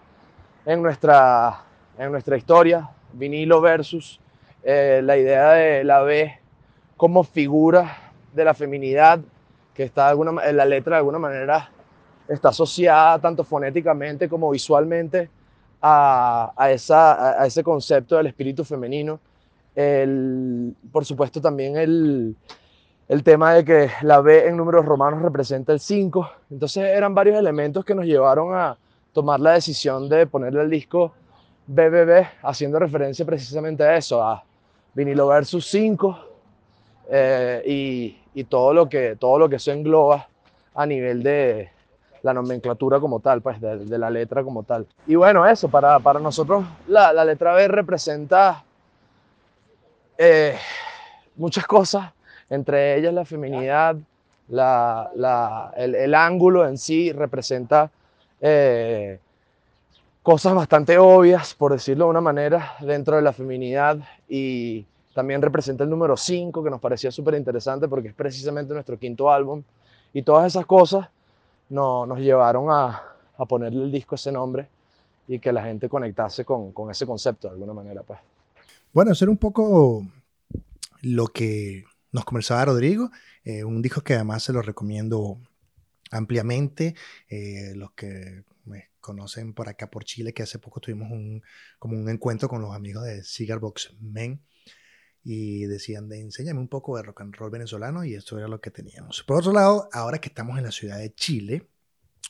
en 0.65 0.83
nuestra, 0.83 1.63
en 1.99 2.11
nuestra 2.11 2.37
historia, 2.37 2.89
vinilo 3.13 3.61
versus 3.61 4.21
eh, 4.63 5.01
la 5.03 5.17
idea 5.17 5.51
de 5.53 5.85
la 5.85 6.03
B 6.03 6.39
como 6.97 7.25
figura 7.25 8.13
de 8.33 8.45
la 8.45 8.55
feminidad, 8.55 9.21
que 9.75 9.85
está 9.85 10.09
alguna, 10.09 10.45
en 10.49 10.57
la 10.57 10.65
letra 10.65 10.97
de 10.97 10.99
alguna 10.99 11.19
manera 11.19 11.71
está 12.29 12.51
asociada 12.51 13.19
tanto 13.19 13.43
fonéticamente 13.43 14.29
como 14.29 14.51
visualmente 14.51 15.29
a, 15.83 16.53
esa, 16.71 17.43
a 17.43 17.47
ese 17.47 17.65
concepto 17.65 18.17
del 18.17 18.29
espíritu 18.29 18.65
femenino. 18.65 19.19
El, 19.75 20.75
por 20.93 21.05
supuesto 21.05 21.41
también 21.41 21.77
el, 21.77 22.37
el 23.09 23.23
tema 23.23 23.55
de 23.55 23.65
que 23.65 23.91
la 24.03 24.21
B 24.21 24.47
en 24.47 24.57
números 24.57 24.85
romanos 24.85 25.23
representa 25.23 25.73
el 25.73 25.81
5. 25.81 26.31
Entonces 26.51 26.85
eran 26.85 27.15
varios 27.15 27.37
elementos 27.37 27.85
que 27.85 27.95
nos 27.95 28.05
llevaron 28.05 28.55
a 28.55 28.77
tomar 29.13 29.41
la 29.41 29.53
decisión 29.53 30.09
de 30.09 30.27
ponerle 30.27 30.61
al 30.61 30.71
disco 30.71 31.13
BBB, 31.67 32.27
haciendo 32.43 32.79
referencia 32.79 33.25
precisamente 33.25 33.83
a 33.83 33.97
eso, 33.97 34.23
a 34.23 34.45
vinilo 34.95 35.27
versus 35.29 35.67
5 35.67 36.19
eh, 37.11 37.63
y, 37.67 38.19
y, 38.35 38.45
todo, 38.45 38.73
lo 38.73 38.89
que, 38.89 39.17
todo 39.17 39.39
lo 39.39 39.49
que 39.49 39.57
eso 39.57 39.73
engloba 39.73 40.29
a 40.75 40.87
nivel 40.87 41.23
de 41.23 41.71
la 42.23 42.35
nomenclatura 42.35 43.01
como 43.01 43.21
tal, 43.21 43.41
pues 43.41 43.61
de, 43.61 43.99
la 43.99 44.11
letra 44.11 44.43
como 44.45 44.63
tal. 44.63 44.87
Y 45.07 45.15
bueno, 45.15 45.47
eso, 45.47 45.69
para, 45.69 45.99
para 45.99 46.21
nosotros 46.21 46.65
la, 46.87 47.13
la 47.13 47.25
letra 47.25 47.55
B 47.55 47.69
representa 47.69 48.63
eh, 50.19 50.57
muchas 51.37 51.67
cosas 51.67 52.13
entre 52.51 52.99
ellas 52.99 53.15
la 53.15 53.25
feminidad, 53.25 53.97
el, 54.49 56.15
ángulo 56.15 56.67
en 56.67 56.77
sí 56.77 57.13
representa 57.13 57.91
eh, 58.41 59.21
cosas 60.31 60.55
bastante 60.55 60.97
obvias, 60.97 61.55
por 61.55 61.73
decirlo 61.73 62.05
de 62.05 62.11
una 62.11 62.21
manera, 62.21 62.77
dentro 62.79 63.17
de 63.17 63.23
la 63.23 63.33
feminidad 63.33 63.99
y 64.29 64.87
también 65.13 65.43
representa 65.43 65.83
el 65.83 65.91
número 65.91 66.17
5, 66.17 66.63
que 66.63 66.71
nos 66.71 66.81
parecía 66.81 67.11
súper 67.11 67.35
interesante 67.35 67.89
porque 67.89 68.11
es 68.11 68.15
precisamente 68.15 68.73
nuestro 68.73 68.97
quinto 68.97 69.29
álbum. 69.29 69.65
Y 70.13 70.23
todas 70.23 70.47
esas 70.47 70.67
cosas 70.67 71.09
nos 71.69 72.17
llevaron 72.21 72.67
a, 72.71 73.03
ponerle 73.49 73.83
el 73.83 73.91
disco 73.91 74.15
ese 74.15 74.31
nombre 74.31 74.69
y 75.27 75.41
que 75.41 75.53
la 75.53 75.65
gente 75.65 75.89
conectase 75.89 76.45
con, 76.45 76.71
con 76.71 76.93
ese 76.93 77.07
concepto 77.07 77.49
de 77.49 77.55
alguna 77.55 77.73
manera. 77.73 78.05
Pues. 78.05 78.21
Bueno, 78.93 79.13
ser 79.17 79.29
un 79.29 79.37
poco 79.37 80.07
lo 81.03 81.27
que 81.27 81.87
nos 82.13 82.25
conversaba 82.25 82.67
Rodrigo, 82.67 83.11
eh, 83.43 83.65
un 83.65 83.83
disco 83.83 84.01
que 84.03 84.15
además 84.15 84.45
se 84.45 84.53
lo 84.53 84.63
recomiendo 84.63 85.39
ampliamente. 86.11 86.95
Eh, 87.29 87.73
los 87.75 87.93
que 87.93 88.45
me 88.65 88.91
conocen 89.01 89.55
por 89.55 89.69
acá 89.69 89.91
por 89.91 90.05
Chile, 90.05 90.35
que 90.35 90.43
hace 90.43 90.59
poco 90.59 90.81
tuvimos 90.81 91.11
un, 91.11 91.43
como 91.79 91.99
un 91.99 92.09
encuentro 92.09 92.49
con 92.49 92.61
los 92.61 92.75
amigos 92.75 93.05
de 93.05 93.25
Cigar 93.25 93.59
Box 93.59 93.95
Men 94.01 94.43
y 95.23 95.67
decían 95.67 96.09
de 96.09 96.21
enséñame 96.21 96.61
un 96.61 96.69
poco 96.69 96.97
de 96.97 97.03
rock 97.03 97.21
and 97.23 97.37
roll 97.37 97.51
venezolano 97.51 98.05
y 98.05 98.15
esto 98.15 98.39
era 98.39 98.49
lo 98.49 98.61
que 98.61 98.71
teníamos. 98.71 99.23
Por 99.23 99.39
otro 99.39 99.53
lado, 99.53 99.89
ahora 99.93 100.19
que 100.19 100.29
estamos 100.29 100.59
en 100.59 100.65
la 100.65 100.73
ciudad 100.73 100.99
de 100.99 101.15
Chile, 101.15 101.69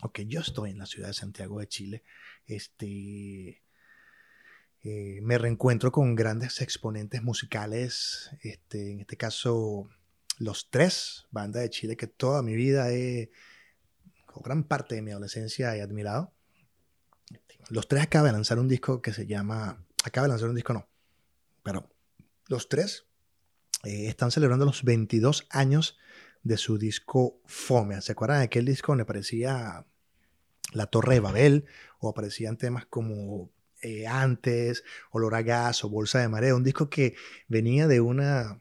o 0.03 0.13
que 0.13 0.27
yo 0.27 0.41
estoy 0.41 0.71
en 0.71 0.79
la 0.79 0.87
ciudad 0.87 1.09
de 1.09 1.15
Santiago 1.15 1.61
de 1.61 1.69
Chile, 1.69 2.03
este, 2.47 3.63
eh, 4.83 5.21
me 5.23 5.39
reencuentro 5.39 5.93
con 5.93 6.15
grandes 6.15 6.61
exponentes 6.61 7.23
musicales, 7.23 8.31
este, 8.43 8.93
en 8.93 9.01
este 9.01 9.17
caso 9.17 9.89
los 10.39 10.71
tres, 10.71 11.27
banda 11.31 11.61
de 11.61 11.71
Chile 11.71 11.97
que 11.97 12.07
toda 12.07 12.43
mi 12.43 12.55
vida 12.55 12.91
he, 12.93 13.31
o 14.35 14.41
gran 14.43 14.65
parte 14.65 14.95
de 14.95 15.03
mi 15.03 15.11
adolescencia 15.11 15.77
he 15.77 15.83
admirado. 15.83 16.33
Los 17.69 17.89
tres 17.89 18.03
acaban 18.03 18.29
de 18.29 18.33
lanzar 18.33 18.59
un 18.59 18.69
disco 18.69 19.01
que 19.01 19.13
se 19.13 19.27
llama, 19.27 19.85
acaba 20.05 20.27
de 20.27 20.31
lanzar 20.31 20.49
un 20.49 20.57
disco 20.57 20.73
no, 20.73 20.89
pero 21.63 21.89
los 22.49 22.69
tres 22.69 23.07
eh, 23.85 24.09
están 24.09 24.31
celebrando 24.31 24.65
los 24.65 24.83
22 24.83 25.47
años 25.51 25.99
de 26.43 26.57
su 26.57 26.79
disco 26.79 27.41
Fome. 27.47 28.01
¿Se 28.01 28.13
acuerdan 28.13 28.39
de 28.39 28.45
aquel 28.45 28.65
disco 28.65 28.93
donde 28.93 29.03
aparecía 29.03 29.87
La 30.73 30.87
Torre 30.87 31.15
de 31.15 31.21
Babel 31.21 31.67
o 31.99 32.09
aparecían 32.09 32.57
temas 32.57 32.87
como 32.87 33.51
eh, 33.83 34.07
antes, 34.07 34.85
Olor 35.11 35.35
a 35.35 35.43
Gas 35.43 35.85
o 35.85 35.89
Bolsa 35.89 36.19
de 36.19 36.29
Marea, 36.29 36.55
un 36.55 36.65
disco 36.65 36.91
que 36.91 37.15
venía 37.49 37.87
de 37.87 38.01
una 38.01 38.61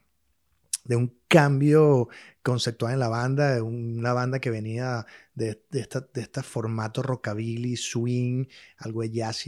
de 0.90 0.96
un 0.96 1.16
cambio 1.28 2.08
conceptual 2.42 2.94
en 2.94 2.98
la 2.98 3.08
banda, 3.08 3.54
de 3.54 3.62
una 3.62 4.12
banda 4.12 4.40
que 4.40 4.50
venía 4.50 5.06
de, 5.36 5.62
de, 5.70 5.80
esta, 5.80 6.08
este 6.14 6.42
formato 6.42 7.00
rockabilly, 7.00 7.76
swing, 7.76 8.46
algo 8.76 9.02
de 9.02 9.10
jazz 9.12 9.44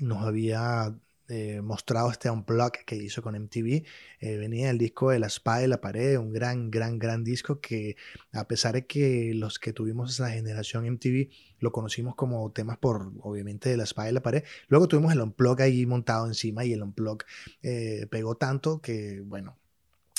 nos 0.00 0.22
había 0.22 0.94
eh, 1.28 1.62
mostrado 1.62 2.10
este 2.10 2.28
unplug 2.28 2.72
que 2.84 2.94
hizo 2.96 3.22
con 3.22 3.34
MTV. 3.34 3.84
Eh, 4.20 4.36
venía 4.36 4.68
el 4.68 4.76
disco 4.76 5.08
de 5.10 5.18
La 5.18 5.28
Espada 5.28 5.64
y 5.64 5.66
la 5.66 5.80
Pared, 5.80 6.18
un 6.18 6.30
gran, 6.30 6.70
gran, 6.70 6.98
gran 6.98 7.24
disco 7.24 7.58
que 7.58 7.96
a 8.32 8.46
pesar 8.46 8.74
de 8.74 8.86
que 8.86 9.32
los 9.34 9.58
que 9.58 9.72
tuvimos 9.72 10.12
esa 10.12 10.28
generación 10.28 10.84
MTV 10.84 11.30
lo 11.58 11.72
conocimos 11.72 12.16
como 12.16 12.52
temas 12.52 12.76
por, 12.76 13.12
obviamente, 13.22 13.70
de 13.70 13.78
La 13.78 13.84
Espada 13.84 14.10
y 14.10 14.12
la 14.12 14.20
Pared, 14.20 14.44
luego 14.68 14.88
tuvimos 14.88 15.14
el 15.14 15.22
unplug 15.22 15.62
ahí 15.62 15.86
montado 15.86 16.26
encima 16.26 16.66
y 16.66 16.74
el 16.74 16.82
unplug 16.82 17.24
eh, 17.62 18.06
pegó 18.10 18.36
tanto 18.36 18.82
que, 18.82 19.22
bueno, 19.24 19.56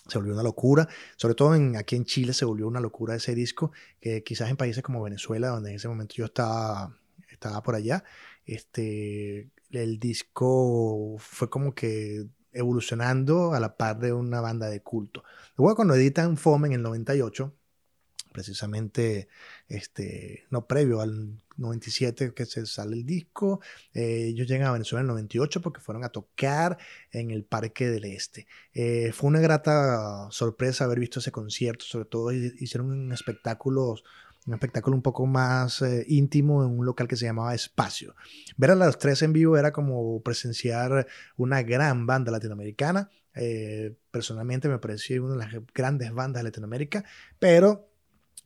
se 0.07 0.17
volvió 0.17 0.33
una 0.33 0.43
locura, 0.43 0.87
sobre 1.15 1.35
todo 1.35 1.55
en, 1.55 1.75
aquí 1.75 1.95
en 1.95 2.05
Chile 2.05 2.33
se 2.33 2.45
volvió 2.45 2.67
una 2.67 2.79
locura 2.79 3.15
ese 3.15 3.35
disco, 3.35 3.71
que 3.99 4.23
quizás 4.23 4.49
en 4.49 4.57
países 4.57 4.83
como 4.83 5.01
Venezuela, 5.01 5.49
donde 5.49 5.71
en 5.71 5.75
ese 5.77 5.87
momento 5.87 6.15
yo 6.15 6.25
estaba, 6.25 6.97
estaba 7.29 7.61
por 7.63 7.75
allá, 7.75 8.03
este, 8.45 9.49
el 9.71 9.99
disco 9.99 11.17
fue 11.19 11.49
como 11.49 11.73
que 11.73 12.27
evolucionando 12.53 13.53
a 13.53 13.59
la 13.59 13.75
par 13.77 13.99
de 13.99 14.13
una 14.13 14.41
banda 14.41 14.69
de 14.69 14.81
culto. 14.81 15.23
Luego 15.57 15.75
cuando 15.75 15.95
editan 15.95 16.37
Fome 16.37 16.67
en 16.67 16.73
el 16.75 16.81
98, 16.81 17.53
precisamente 18.31 19.27
este, 19.67 20.45
no 20.49 20.65
previo 20.67 21.01
al 21.01 21.43
97 21.57 22.33
que 22.33 22.45
se 22.45 22.65
sale 22.65 22.95
el 22.95 23.05
disco, 23.05 23.59
eh, 23.93 24.27
ellos 24.27 24.47
llegan 24.47 24.67
a 24.67 24.71
Venezuela 24.71 25.01
en 25.01 25.05
el 25.05 25.13
98 25.13 25.61
porque 25.61 25.81
fueron 25.81 26.03
a 26.03 26.09
tocar 26.09 26.77
en 27.11 27.31
el 27.31 27.43
Parque 27.43 27.89
del 27.89 28.05
Este. 28.05 28.47
Eh, 28.73 29.11
fue 29.13 29.27
una 29.27 29.39
grata 29.39 30.27
sorpresa 30.31 30.85
haber 30.85 30.99
visto 30.99 31.19
ese 31.19 31.31
concierto, 31.31 31.85
sobre 31.85 32.05
todo 32.05 32.31
hicieron 32.31 32.91
un 32.91 33.11
espectáculo 33.11 33.95
un 34.47 34.53
espectáculo 34.53 34.95
un 34.95 35.01
poco 35.01 35.25
más 35.25 35.81
eh, 35.81 36.05
íntimo 36.07 36.63
en 36.63 36.79
un 36.79 36.85
local 36.85 37.07
que 37.07 37.17
se 37.17 37.25
llamaba 37.25 37.53
Espacio. 37.53 38.15
Ver 38.55 38.71
a 38.71 38.75
las 38.75 38.97
tres 38.97 39.21
en 39.21 39.33
vivo 39.33 39.57
era 39.57 39.73
como 39.73 40.21
presenciar 40.23 41.05
una 41.35 41.61
gran 41.63 42.07
banda 42.07 42.31
latinoamericana. 42.31 43.09
Eh, 43.35 43.95
personalmente 44.09 44.69
me 44.69 44.79
pareció 44.79 45.23
una 45.23 45.33
de 45.33 45.39
las 45.39 45.63
grandes 45.73 46.11
bandas 46.13 46.41
de 46.41 46.49
Latinoamérica, 46.49 47.03
pero 47.39 47.89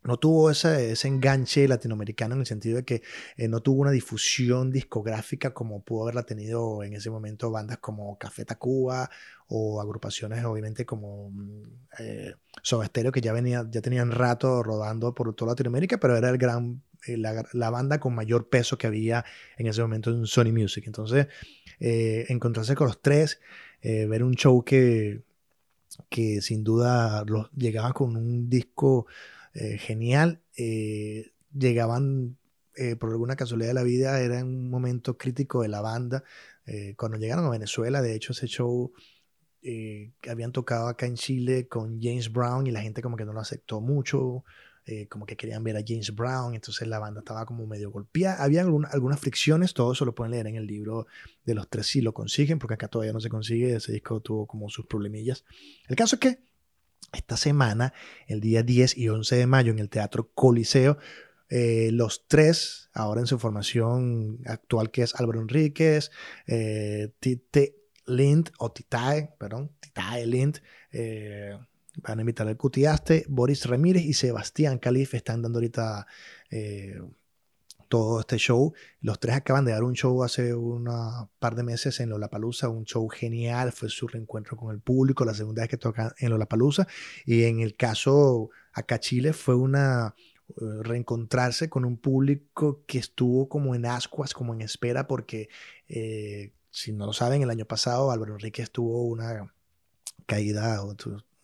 no 0.03 0.17
tuvo 0.17 0.49
ese, 0.49 0.91
ese, 0.91 1.07
enganche 1.07 1.67
latinoamericano 1.67 2.33
en 2.33 2.41
el 2.41 2.47
sentido 2.47 2.77
de 2.77 2.85
que 2.85 3.03
eh, 3.37 3.47
no 3.47 3.61
tuvo 3.61 3.81
una 3.81 3.91
difusión 3.91 4.71
discográfica 4.71 5.53
como 5.53 5.83
pudo 5.83 6.03
haberla 6.03 6.23
tenido 6.23 6.83
en 6.83 6.93
ese 6.93 7.09
momento 7.09 7.51
bandas 7.51 7.77
como 7.77 8.17
Café 8.17 8.45
Tacuba 8.45 9.09
o 9.53 9.81
agrupaciones 9.81 10.43
obviamente 10.45 10.85
como 10.85 11.29
mm, 11.29 11.63
eh, 11.99 12.35
que 13.13 13.21
ya, 13.21 13.33
venía, 13.33 13.67
ya 13.69 13.81
tenían 13.81 14.11
rato 14.11 14.63
rodando 14.63 15.13
por 15.13 15.33
toda 15.35 15.51
Latinoamérica, 15.51 15.99
pero 15.99 16.15
era 16.15 16.29
el 16.29 16.37
gran, 16.37 16.81
eh, 17.05 17.17
la, 17.17 17.69
banda 17.69 17.99
con 17.99 18.15
mayor 18.15 18.49
peso 18.49 18.77
que 18.77 18.87
había 18.87 19.25
en 19.57 19.67
ese 19.67 19.81
momento 19.81 20.09
en 20.09 20.25
Sony 20.25 20.53
Music. 20.53 20.85
Entonces, 20.87 21.27
eh, 21.79 22.25
encontrarse 22.29 22.75
con 22.75 22.87
los 22.87 23.01
tres, 23.01 23.39
ver 23.83 24.23
un 24.23 24.35
show 24.35 24.63
que, 24.63 25.23
que 26.09 26.41
sin 26.41 26.63
duda 26.63 27.23
los, 27.25 27.51
llegaba 27.51 27.93
con 27.93 28.15
un 28.15 28.49
disco 28.49 29.07
eh, 29.53 29.77
genial. 29.77 30.41
Eh, 30.57 31.31
llegaban, 31.53 32.37
eh, 32.75 32.95
por 32.95 33.09
alguna 33.09 33.35
casualidad 33.35 33.69
de 33.69 33.73
la 33.73 33.83
vida, 33.83 34.21
era 34.21 34.43
un 34.43 34.69
momento 34.69 35.17
crítico 35.17 35.61
de 35.61 35.69
la 35.69 35.81
banda. 35.81 36.23
cuando 36.95 37.17
llegaron 37.17 37.45
a 37.45 37.49
Venezuela, 37.49 38.01
de 38.01 38.15
hecho, 38.15 38.31
ese 38.31 38.47
show 38.47 38.93
habían 40.29 40.51
tocado 40.53 40.87
acá 40.87 41.05
en 41.05 41.15
Chile 41.15 41.67
con 41.67 42.01
James 42.01 42.31
Brown 42.31 42.65
y 42.65 42.71
la 42.71 42.81
gente 42.81 43.01
como 43.01 43.17
que 43.17 43.25
no 43.25 43.33
lo 43.33 43.41
aceptó 43.41 43.81
mucho. 43.81 44.45
como 45.09 45.25
que 45.25 45.35
querían 45.35 45.63
ver 45.63 45.77
a 45.77 45.83
James 45.85 46.15
Brown, 46.15 46.55
entonces 46.55 46.87
la 46.87 46.99
banda 46.99 47.19
estaba 47.19 47.45
como 47.45 47.67
medio 47.67 47.91
golpeada. 47.91 48.41
Había 48.43 48.61
algunas 48.61 49.19
fricciones, 49.19 49.73
todo 49.73 49.91
eso 49.91 50.05
lo 50.05 50.15
pueden 50.15 50.31
leer 50.31 50.47
en 50.47 50.55
el 50.55 50.65
libro 50.65 51.07
de 51.45 51.55
los 51.55 51.67
tres 51.69 51.87
si 51.87 52.01
lo 52.01 52.13
consiguen, 52.13 52.57
porque 52.59 52.75
acá 52.75 52.87
todavía 52.87 53.13
no 53.13 53.19
se 53.19 53.29
consigue, 53.29 53.75
ese 53.75 53.91
disco 53.91 54.21
tuvo 54.21 54.47
como 54.47 54.69
sus 54.69 54.85
problemillas. 54.85 55.43
El 55.89 55.95
caso 55.97 56.15
es 56.15 56.19
que 56.21 56.50
esta 57.11 57.37
semana, 57.37 57.93
el 58.27 58.41
día 58.41 58.63
10 58.63 58.97
y 58.97 59.09
11 59.09 59.35
de 59.35 59.47
mayo, 59.47 59.71
en 59.71 59.79
el 59.79 59.89
Teatro 59.89 60.31
Coliseo. 60.33 60.97
Eh, 61.49 61.89
los 61.91 62.27
tres, 62.27 62.89
ahora 62.93 63.19
en 63.19 63.27
su 63.27 63.37
formación 63.37 64.39
actual, 64.45 64.89
que 64.89 65.03
es 65.03 65.15
Álvaro 65.15 65.41
Enríquez, 65.41 66.11
eh, 66.47 67.11
Tite 67.19 67.75
Lind, 68.05 68.51
o 68.57 68.71
Titae, 68.71 69.33
perdón, 69.37 69.71
Titae 69.79 70.25
Lind, 70.25 70.61
eh, 70.91 71.57
van 71.97 72.19
a 72.19 72.21
invitar 72.21 72.47
al 72.47 72.55
Cutiaste, 72.55 73.25
Boris 73.27 73.65
Ramírez 73.65 74.03
y 74.03 74.13
Sebastián 74.13 74.79
Calif 74.79 75.13
están 75.13 75.41
dando 75.41 75.57
ahorita 75.57 76.07
todo 77.91 78.21
este 78.21 78.37
show. 78.37 78.73
Los 79.01 79.19
tres 79.19 79.35
acaban 79.35 79.65
de 79.65 79.73
dar 79.73 79.83
un 79.83 79.95
show 79.95 80.23
hace 80.23 80.55
un 80.55 80.89
par 81.39 81.55
de 81.55 81.63
meses 81.63 81.99
en 81.99 82.09
Lollapalooza, 82.09 82.69
un 82.69 82.85
show 82.85 83.05
genial, 83.09 83.73
fue 83.73 83.89
su 83.89 84.07
reencuentro 84.07 84.55
con 84.55 84.73
el 84.73 84.79
público, 84.79 85.25
la 85.25 85.33
segunda 85.33 85.61
vez 85.61 85.69
que 85.69 85.77
tocan 85.77 86.13
en 86.17 86.29
Lollapalooza. 86.29 86.87
Y 87.25 87.43
en 87.43 87.59
el 87.59 87.75
caso 87.75 88.49
acá 88.71 89.01
Chile 89.01 89.33
fue 89.33 89.55
una 89.55 90.15
eh, 90.49 90.53
reencontrarse 90.83 91.69
con 91.69 91.83
un 91.83 91.97
público 91.97 92.85
que 92.87 92.97
estuvo 92.97 93.49
como 93.49 93.75
en 93.75 93.85
ascuas, 93.85 94.33
como 94.33 94.53
en 94.53 94.61
espera, 94.61 95.05
porque 95.05 95.49
eh, 95.89 96.53
si 96.69 96.93
no 96.93 97.05
lo 97.05 97.11
saben, 97.11 97.41
el 97.41 97.49
año 97.49 97.65
pasado 97.65 98.09
Álvaro 98.09 98.35
Enrique 98.35 98.61
estuvo 98.61 99.03
una 99.03 99.53
caída, 100.25 100.81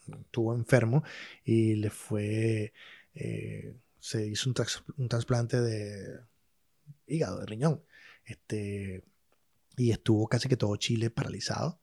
estuvo 0.07 0.55
enfermo 0.55 1.03
y 1.43 1.75
le 1.75 1.89
fue, 1.89 2.71
eh, 3.15 3.75
se 3.99 4.25
hizo 4.27 4.49
un, 4.49 5.09
trasplante 5.09 5.59
de 5.59 6.21
hígado, 7.07 7.39
de 7.39 7.45
riñón, 7.45 7.83
este, 8.25 9.03
y 9.77 9.91
estuvo 9.91 10.27
casi 10.27 10.49
que 10.49 10.57
todo 10.57 10.75
Chile 10.75 11.09
paralizado 11.09 11.79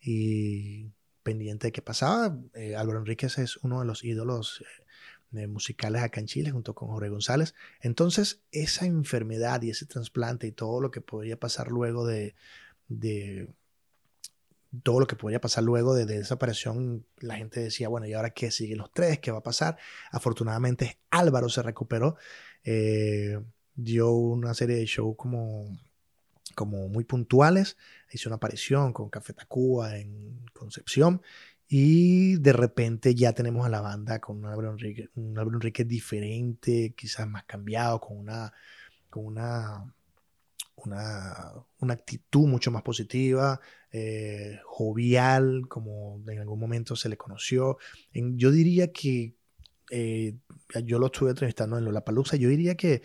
y 0.00 0.92
pendiente 1.22 1.68
de 1.68 1.72
qué 1.72 1.82
pasaba. 1.82 2.38
Eh, 2.54 2.76
Álvaro 2.76 3.00
Enríquez 3.00 3.38
es 3.38 3.56
uno 3.58 3.80
de 3.80 3.86
los 3.86 4.04
ídolos 4.04 4.62
eh, 5.32 5.46
musicales 5.46 6.02
acá 6.02 6.20
en 6.20 6.26
Chile 6.26 6.50
junto 6.50 6.74
con 6.74 6.88
Jorge 6.88 7.08
González. 7.08 7.54
Entonces, 7.80 8.42
esa 8.52 8.86
enfermedad 8.86 9.62
y 9.62 9.70
ese 9.70 9.86
trasplante 9.86 10.46
y 10.46 10.52
todo 10.52 10.80
lo 10.80 10.90
que 10.90 11.00
podría 11.00 11.38
pasar 11.38 11.68
luego 11.68 12.06
de 12.06 12.34
todo 14.82 15.00
lo 15.00 15.06
que 15.06 15.16
podría 15.16 15.40
pasar 15.40 15.64
luego 15.64 15.94
de, 15.94 16.18
esa 16.18 16.34
operación, 16.34 17.06
la 17.18 17.36
gente 17.36 17.60
decía, 17.60 17.88
bueno, 17.88 18.06
¿y 18.06 18.12
ahora 18.12 18.30
qué 18.30 18.50
siguen 18.50 18.78
los 18.78 18.92
tres? 18.92 19.18
¿Qué 19.20 19.30
va 19.30 19.38
a 19.38 19.42
pasar? 19.42 19.76
Afortunadamente 20.10 20.98
Álvaro 21.10 21.48
se 21.48 21.62
recuperó, 21.62 22.16
eh, 22.64 23.40
dio 23.76 24.10
una 24.10 24.54
serie 24.54 24.76
de 24.76 24.86
shows 24.86 25.16
como, 25.16 25.78
como 26.54 26.88
muy 26.88 27.04
puntuales, 27.04 27.76
hizo 28.10 28.28
una 28.28 28.36
aparición 28.36 28.92
con 28.92 29.10
Café 29.10 29.32
Tacuba 29.32 29.98
en 29.98 30.44
Concepción 30.52 31.22
y 31.68 32.36
de 32.36 32.52
repente 32.52 33.14
ya 33.14 33.32
tenemos 33.32 33.66
a 33.66 33.70
la 33.70 33.80
banda 33.80 34.20
con 34.20 34.38
un 34.38 34.46
Álvaro 34.46 34.72
Enrique, 34.72 35.10
un 35.14 35.38
Enrique 35.38 35.84
diferente, 35.84 36.94
quizás 36.96 37.28
más 37.28 37.44
cambiado, 37.44 38.00
con 38.00 38.18
una, 38.18 38.52
con 39.10 39.26
una 39.26 39.94
una, 40.76 41.52
una 41.78 41.94
actitud 41.94 42.46
mucho 42.46 42.70
más 42.70 42.82
positiva, 42.82 43.60
eh, 43.90 44.60
jovial, 44.64 45.66
como 45.68 46.22
en 46.28 46.38
algún 46.38 46.60
momento 46.60 46.96
se 46.96 47.08
le 47.08 47.16
conoció. 47.16 47.78
yo 48.12 48.50
diría 48.50 48.92
que, 48.92 49.34
eh, 49.90 50.36
yo 50.84 50.98
lo 50.98 51.06
estuve 51.06 51.30
entrevistando 51.30 51.78
en 51.78 52.04
Palusa, 52.04 52.36
yo 52.36 52.48
diría 52.48 52.76
que 52.76 53.02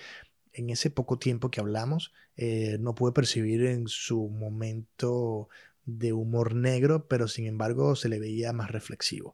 en 0.53 0.69
ese 0.69 0.89
poco 0.89 1.17
tiempo 1.19 1.51
que 1.51 1.59
hablamos, 1.59 2.13
eh, 2.37 2.77
no 2.79 2.95
pude 2.95 3.11
percibir 3.11 3.65
en 3.65 3.87
su 3.87 4.29
momento 4.29 5.49
de 5.85 6.13
humor 6.13 6.55
negro, 6.55 7.07
pero 7.07 7.27
sin 7.27 7.47
embargo 7.47 7.95
se 7.95 8.09
le 8.09 8.19
veía 8.19 8.53
más 8.53 8.71
reflexivo. 8.71 9.33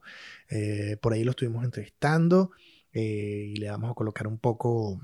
por 1.00 1.12
ahí 1.12 1.24
lo 1.24 1.32
estuvimos 1.32 1.64
entrevistando 1.64 2.50
y 2.92 3.56
le 3.56 3.70
vamos 3.70 3.90
a 3.90 3.94
colocar 3.94 4.26
un 4.26 4.38
poco 4.38 5.00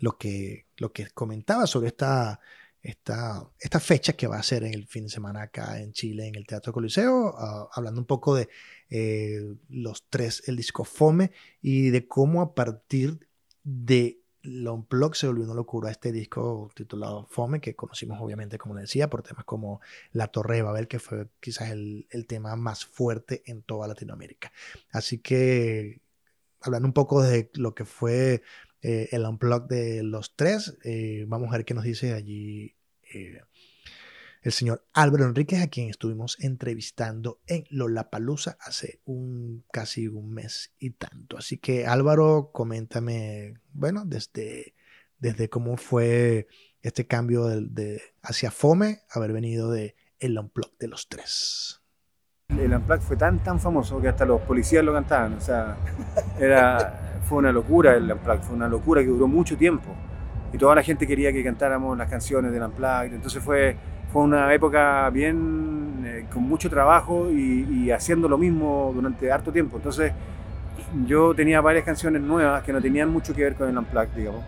lo 0.00 0.16
que, 0.18 0.66
lo 0.76 0.92
que 0.92 1.08
comentaba 1.10 1.66
sobre 1.66 1.88
esta, 1.88 2.40
esta, 2.82 3.80
fecha 3.80 4.14
que 4.14 4.26
va 4.26 4.38
a 4.38 4.42
ser 4.42 4.64
en 4.64 4.74
el 4.74 4.86
fin 4.86 5.04
de 5.04 5.10
semana 5.10 5.42
acá 5.42 5.80
en 5.80 5.92
Chile, 5.92 6.26
en 6.26 6.34
el 6.34 6.46
Teatro 6.46 6.72
Coliseo, 6.72 7.34
ah, 7.36 7.68
hablando 7.72 8.00
un 8.00 8.06
poco 8.06 8.34
de 8.34 8.48
eh, 8.90 9.40
los 9.68 10.08
tres, 10.08 10.42
el 10.46 10.56
disco 10.56 10.84
Fome, 10.84 11.32
y 11.60 11.90
de 11.90 12.06
cómo 12.06 12.40
a 12.40 12.54
partir 12.54 13.26
de 13.64 14.20
Unplugged 14.68 15.14
se 15.14 15.26
volvió 15.26 15.44
una 15.44 15.54
locura 15.54 15.90
este 15.90 16.12
disco 16.12 16.70
titulado 16.74 17.26
Fome, 17.26 17.60
que 17.60 17.74
conocimos 17.74 18.20
obviamente, 18.20 18.58
como 18.58 18.74
le 18.74 18.82
decía, 18.82 19.10
por 19.10 19.22
temas 19.22 19.44
como 19.44 19.80
La 20.12 20.28
Torre 20.28 20.56
de 20.56 20.62
Babel, 20.62 20.88
que 20.88 20.98
fue 20.98 21.28
quizás 21.40 21.70
el, 21.70 22.06
el 22.10 22.26
tema 22.26 22.56
más 22.56 22.84
fuerte 22.84 23.42
en 23.46 23.62
toda 23.62 23.88
Latinoamérica. 23.88 24.52
Así 24.90 25.18
que, 25.18 26.00
hablando 26.60 26.86
un 26.88 26.94
poco 26.94 27.22
de 27.22 27.50
lo 27.54 27.74
que 27.74 27.84
fue 27.84 28.42
eh, 28.82 29.08
el 29.12 29.24
unplug 29.24 29.66
de 29.66 30.02
los 30.02 30.36
tres. 30.36 30.76
Eh, 30.84 31.24
vamos 31.28 31.48
a 31.48 31.56
ver 31.56 31.64
qué 31.64 31.74
nos 31.74 31.84
dice 31.84 32.14
allí 32.14 32.74
eh, 33.12 33.40
el 34.42 34.52
señor 34.52 34.84
Álvaro 34.92 35.24
Enríquez, 35.24 35.62
a 35.62 35.68
quien 35.68 35.90
estuvimos 35.90 36.36
entrevistando 36.40 37.40
en 37.46 37.64
Lollapalooza 37.70 38.56
hace 38.60 39.00
un 39.04 39.64
casi 39.72 40.08
un 40.08 40.32
mes 40.32 40.72
y 40.78 40.90
tanto. 40.90 41.36
Así 41.36 41.58
que 41.58 41.86
Álvaro, 41.86 42.50
coméntame, 42.52 43.54
bueno, 43.72 44.04
desde, 44.04 44.74
desde 45.18 45.48
cómo 45.48 45.76
fue 45.76 46.48
este 46.82 47.06
cambio 47.06 47.46
de, 47.46 48.00
hacia 48.22 48.50
Fome, 48.50 49.02
haber 49.10 49.32
venido 49.32 49.70
de 49.70 49.96
el 50.20 50.38
unplug 50.38 50.76
de 50.78 50.88
los 50.88 51.08
tres. 51.08 51.80
El 52.48 52.72
unplug 52.72 53.00
fue 53.00 53.16
tan 53.16 53.42
tan 53.42 53.60
famoso 53.60 54.00
que 54.00 54.08
hasta 54.08 54.24
los 54.24 54.40
policías 54.42 54.84
lo 54.84 54.92
cantaban, 54.92 55.34
o 55.34 55.40
sea, 55.40 55.76
era 56.40 57.08
fue 57.28 57.38
una 57.38 57.52
locura 57.52 57.94
el 57.94 58.10
Unplugged, 58.10 58.42
fue 58.42 58.56
una 58.56 58.68
locura 58.68 59.02
que 59.02 59.08
duró 59.08 59.28
mucho 59.28 59.56
tiempo. 59.56 59.94
Y 60.52 60.56
toda 60.56 60.74
la 60.74 60.82
gente 60.82 61.06
quería 61.06 61.30
que 61.30 61.44
cantáramos 61.44 61.96
las 61.98 62.08
canciones 62.08 62.52
del 62.52 62.62
Unplugged. 62.62 63.12
Entonces 63.12 63.42
fue, 63.42 63.76
fue 64.12 64.22
una 64.22 64.52
época 64.54 65.08
bien, 65.10 66.02
eh, 66.04 66.26
con 66.32 66.42
mucho 66.42 66.70
trabajo 66.70 67.30
y, 67.30 67.90
haciendo 67.90 68.28
lo 68.28 68.38
mismo 68.38 68.92
durante 68.94 69.30
harto 69.30 69.52
tiempo. 69.52 69.76
Entonces 69.76 70.12
yo 71.06 71.34
tenía 71.34 71.60
varias 71.60 71.84
canciones 71.84 72.22
nuevas 72.22 72.62
que 72.62 72.72
no 72.72 72.80
tenían 72.80 73.10
mucho 73.10 73.34
que 73.34 73.42
ver 73.42 73.54
con 73.54 73.68
el 73.68 73.76
Unplugged, 73.76 74.14
digamos, 74.16 74.44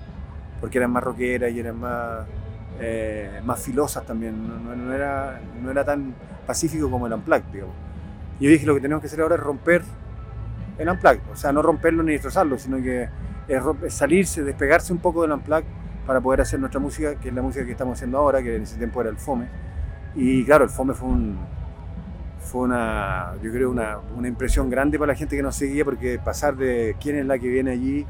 porque 0.61 0.79
eran 0.79 0.91
más 0.91 1.03
rockeras 1.03 1.53
y 1.53 1.61
eran 1.61 1.79
más, 1.79 2.27
eh, 2.81 3.41
más 3.45 3.61
filosas 3.61 4.05
también. 4.07 4.35
No, 4.65 4.93
era, 4.95 5.41
no 5.63 5.71
era 5.71 5.85
tan 5.85 6.15
pacífico 6.47 6.91
como 6.91 7.07
el 7.07 7.13
Unplugged, 7.13 7.53
digamos. 7.53 7.75
Y 8.39 8.45
yo 8.45 8.51
dije, 8.51 8.67
lo 8.67 8.75
que 8.75 8.81
tenemos 8.81 9.03
que 9.03 9.09
hacer 9.09 9.21
ahora 9.21 9.35
es 9.35 9.41
romper 9.41 9.83
el 10.79 10.89
unplug, 10.89 11.19
o 11.31 11.37
sea, 11.37 11.53
no 11.53 11.61
romperlo 11.61 12.03
ni 12.03 12.13
destrozarlo, 12.13 12.59
sino 12.59 12.79
que 12.79 13.07
es, 13.49 13.95
salirse, 13.95 14.43
despegarse 14.43 14.95
un 14.95 14.99
poco 14.99 15.23
del 15.23 15.33
unplug 15.33 15.63
para 16.11 16.21
poder 16.21 16.41
hacer 16.41 16.59
nuestra 16.59 16.81
música, 16.81 17.15
que 17.15 17.29
es 17.29 17.35
la 17.37 17.41
música 17.41 17.65
que 17.65 17.71
estamos 17.71 17.97
haciendo 17.97 18.19
ahora, 18.19 18.43
que 18.43 18.57
en 18.57 18.63
ese 18.65 18.77
tiempo 18.77 19.01
era 19.01 19.11
el 19.11 19.17
FOME. 19.17 19.47
Y 20.17 20.45
claro, 20.45 20.65
el 20.65 20.71
FOME 20.71 20.93
fue 20.93 21.09
un, 21.09 21.39
fue 22.41 22.63
una, 22.63 23.35
yo 23.41 23.53
creo, 23.53 23.71
una, 23.71 23.99
una, 24.17 24.27
impresión 24.27 24.69
grande 24.69 24.99
para 24.99 25.13
la 25.13 25.17
gente 25.17 25.37
que 25.37 25.43
nos 25.45 25.55
seguía, 25.55 25.85
porque 25.85 26.19
pasar 26.19 26.57
de 26.57 26.97
quién 27.01 27.15
es 27.15 27.27
la 27.27 27.39
que 27.39 27.47
viene 27.47 27.71
allí 27.71 28.05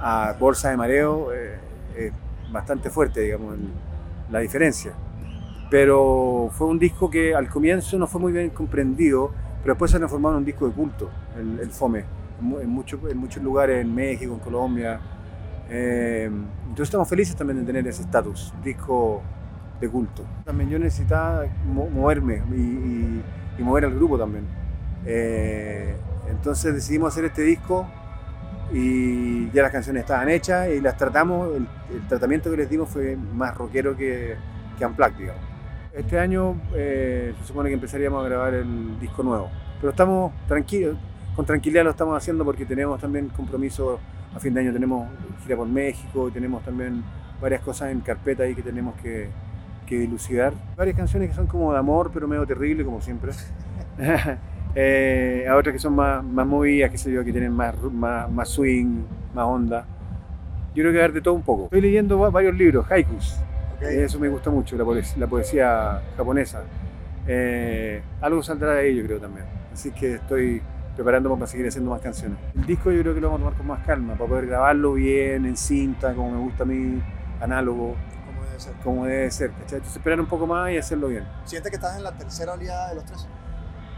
a 0.00 0.36
Bolsa 0.38 0.70
de 0.70 0.76
Mareo 0.76 1.32
eh, 1.32 1.58
es 1.96 2.12
bastante 2.52 2.90
fuerte, 2.90 3.22
digamos, 3.22 3.56
la 4.30 4.38
diferencia. 4.38 4.92
Pero 5.68 6.50
fue 6.52 6.68
un 6.68 6.78
disco 6.78 7.10
que 7.10 7.34
al 7.34 7.48
comienzo 7.48 7.98
no 7.98 8.06
fue 8.06 8.20
muy 8.20 8.30
bien 8.30 8.50
comprendido 8.50 9.32
pero 9.62 9.74
después 9.74 9.90
se 9.90 9.96
ha 9.96 9.98
transformado 9.98 10.36
en 10.36 10.38
un 10.38 10.44
disco 10.44 10.68
de 10.68 10.72
culto, 10.72 11.10
el, 11.36 11.70
FOME, 11.72 12.04
en, 12.40 12.56
en 12.62 13.18
muchos 13.18 13.42
lugares, 13.42 13.84
en 13.84 13.92
México, 13.92 14.32
en 14.32 14.38
Colombia. 14.38 15.00
Eh, 15.68 16.24
entonces 16.24 16.84
estamos 16.84 17.08
felices 17.08 17.34
también 17.34 17.60
de 17.60 17.64
tener 17.64 17.86
ese 17.86 18.02
estatus, 18.02 18.52
disco 18.62 19.22
de 19.80 19.88
culto. 19.88 20.24
También 20.44 20.70
yo 20.70 20.78
necesitaba 20.78 21.44
moverme 21.66 22.42
y, 22.54 23.62
mover 23.62 23.86
al 23.86 23.94
grupo 23.94 24.18
también. 24.18 24.44
Eh, 25.04 25.94
entonces 26.28 26.74
decidimos 26.74 27.12
hacer 27.12 27.24
este 27.26 27.42
disco 27.42 27.86
y 28.72 29.50
ya 29.50 29.62
las 29.62 29.72
canciones 29.72 30.02
estaban 30.02 30.28
hechas 30.28 30.68
y 30.68 30.80
las 30.80 30.96
tratamos, 30.96 31.50
el, 31.56 31.66
tratamiento 32.08 32.50
que 32.50 32.56
les 32.56 32.70
dimos 32.70 32.88
fue 32.88 33.16
más 33.16 33.56
rockero 33.56 33.96
que, 33.96 34.36
que 34.78 34.86
unplugged, 34.86 35.16
digamos. 35.18 35.42
Este 35.92 36.18
año 36.18 36.60
eh, 36.74 37.32
se 37.40 37.46
supone 37.46 37.70
que 37.70 37.74
empezaríamos 37.74 38.22
a 38.22 38.28
grabar 38.28 38.54
el 38.54 39.00
disco 39.00 39.22
nuevo, 39.22 39.48
pero 39.80 39.90
estamos 39.90 40.32
tranquilos, 40.46 40.98
con 41.34 41.46
tranquilidad 41.46 41.84
lo 41.84 41.90
estamos 41.90 42.16
haciendo 42.16 42.44
porque 42.44 42.66
tenemos 42.66 43.00
también 43.00 43.28
compromisos 43.28 43.98
a 44.36 44.40
fin 44.40 44.52
de 44.52 44.60
año, 44.60 44.72
tenemos 44.72 45.08
gira 45.42 45.56
por 45.56 45.66
México, 45.66 46.30
tenemos 46.30 46.62
también 46.62 47.02
varias 47.40 47.62
cosas 47.62 47.90
en 47.90 48.00
carpeta 48.00 48.42
ahí 48.42 48.54
que 48.54 48.62
tenemos 48.62 48.94
que, 49.00 49.28
que 49.86 49.98
dilucidar. 49.98 50.52
Varias 50.76 50.96
canciones 50.96 51.30
que 51.30 51.34
son 51.34 51.46
como 51.46 51.72
de 51.72 51.78
amor, 51.78 52.10
pero 52.12 52.28
medio 52.28 52.46
terrible, 52.46 52.84
como 52.84 53.00
siempre. 53.00 53.32
eh, 54.74 55.46
a 55.48 55.56
otras 55.56 55.72
que 55.72 55.78
son 55.78 55.94
más, 55.94 56.22
más 56.22 56.46
movidas, 56.46 56.90
que 56.90 56.98
sé 56.98 57.10
yo, 57.10 57.24
que 57.24 57.32
tienen 57.32 57.52
más, 57.52 57.74
más, 57.90 58.30
más 58.30 58.48
swing, 58.48 59.04
más 59.34 59.46
onda. 59.46 59.86
Yo 60.74 60.82
creo 60.82 60.92
que 60.92 60.98
dar 60.98 61.12
de 61.12 61.22
todo 61.22 61.34
un 61.34 61.42
poco. 61.42 61.64
Estoy 61.64 61.80
leyendo 61.80 62.18
varios 62.30 62.54
libros, 62.54 62.86
haikus. 62.90 63.38
Eso 63.80 64.18
me 64.18 64.28
gusta 64.28 64.50
mucho, 64.50 64.76
la 64.76 65.26
poesía, 65.26 66.02
japonesa. 66.16 66.62
Eh, 67.26 68.02
algo 68.20 68.42
saldrá 68.42 68.74
de 68.74 68.94
yo 68.94 69.04
creo 69.04 69.18
también. 69.18 69.46
Así 69.72 69.90
que 69.90 70.14
estoy 70.14 70.60
preparándome 70.96 71.36
para 71.36 71.46
seguir 71.46 71.68
haciendo 71.68 71.90
más 71.90 72.00
canciones. 72.00 72.38
El 72.54 72.66
disco 72.66 72.90
yo 72.90 73.02
creo 73.02 73.14
que 73.14 73.20
lo 73.20 73.30
vamos 73.30 73.40
a 73.40 73.44
tomar 73.44 73.58
con 73.58 73.66
más 73.66 73.86
calma, 73.86 74.14
para 74.14 74.28
poder 74.28 74.46
grabarlo 74.46 74.94
bien, 74.94 75.44
en 75.44 75.56
cinta, 75.56 76.14
como 76.14 76.30
me 76.30 76.38
gusta 76.38 76.64
a 76.64 76.66
mí, 76.66 77.02
análogo. 77.40 77.94
Como 78.26 78.44
debe 78.44 78.60
ser. 78.60 78.72
Como 78.82 79.06
debe 79.06 79.30
ser, 79.30 79.50
Entonces 79.50 79.96
esperar 79.96 80.18
un 80.18 80.26
poco 80.26 80.46
más 80.46 80.72
y 80.72 80.78
hacerlo 80.78 81.08
bien. 81.08 81.24
¿Sientes 81.44 81.70
que 81.70 81.76
estás 81.76 81.96
en 81.96 82.02
la 82.02 82.12
tercera 82.12 82.54
oleada 82.54 82.88
de 82.88 82.94
los 82.96 83.04
tres? 83.04 83.28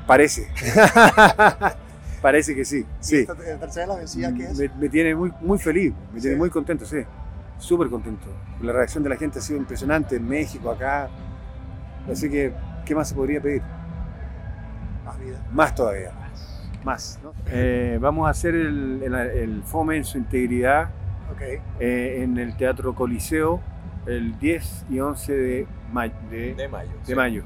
Parece. 0.07 0.49
Parece 2.23 2.55
que 2.57 2.65
sí. 2.65 2.85
sí. 2.99 3.27
¿La 3.27 3.35
tercera 3.37 3.87
de 3.87 3.93
la 3.93 3.99
vencida 4.01 4.35
qué 4.35 4.45
es? 4.45 4.77
Me, 4.77 4.89
tiene 4.89 5.15
muy, 5.15 5.33
muy 5.41 5.59
feliz, 5.59 5.95
me 6.13 6.21
tiene 6.21 6.37
muy 6.37 6.51
contento, 6.51 6.85
sí. 6.85 6.99
súper 7.59 7.89
contento. 7.89 8.27
La 8.61 8.73
reacción 8.73 9.05
de 9.05 9.11
la 9.11 9.17
gente 9.17 9.39
ha 9.39 9.43
sido 9.43 9.57
impresionante 9.57 10.17
en 10.17 10.27
México, 10.27 10.69
acá. 10.69 11.09
Así 12.11 12.29
que, 12.29 12.53
¿qué 12.85 12.95
más 12.95 13.09
se 13.09 13.15
podría 13.15 13.41
pedir? 13.41 13.63
Más 15.05 15.19
vida. 15.21 15.47
Más 15.53 15.75
todavía. 15.77 16.28
Más. 16.89 17.21
¿no? 17.23 17.33
Eh, 17.51 17.99
vamos 18.01 18.27
a 18.27 18.31
hacer 18.31 18.55
el, 18.55 19.03
el- 19.03 19.15
el 19.15 19.63
FOME 19.63 19.97
en 19.99 20.05
su 20.05 20.17
integridad 20.19 20.91
eh, 21.81 22.23
en 22.23 22.39
el 22.39 22.57
Teatro 22.57 22.95
Coliseo 22.95 23.61
el 24.07 24.39
10 24.39 24.87
y 24.91 24.99
11 25.01 25.33
de, 25.37 25.67
ma- 25.93 26.09
de, 26.09 26.55
De 26.55 26.67
mayo. 26.69 26.91
de 27.07 27.15
mayo. 27.15 27.43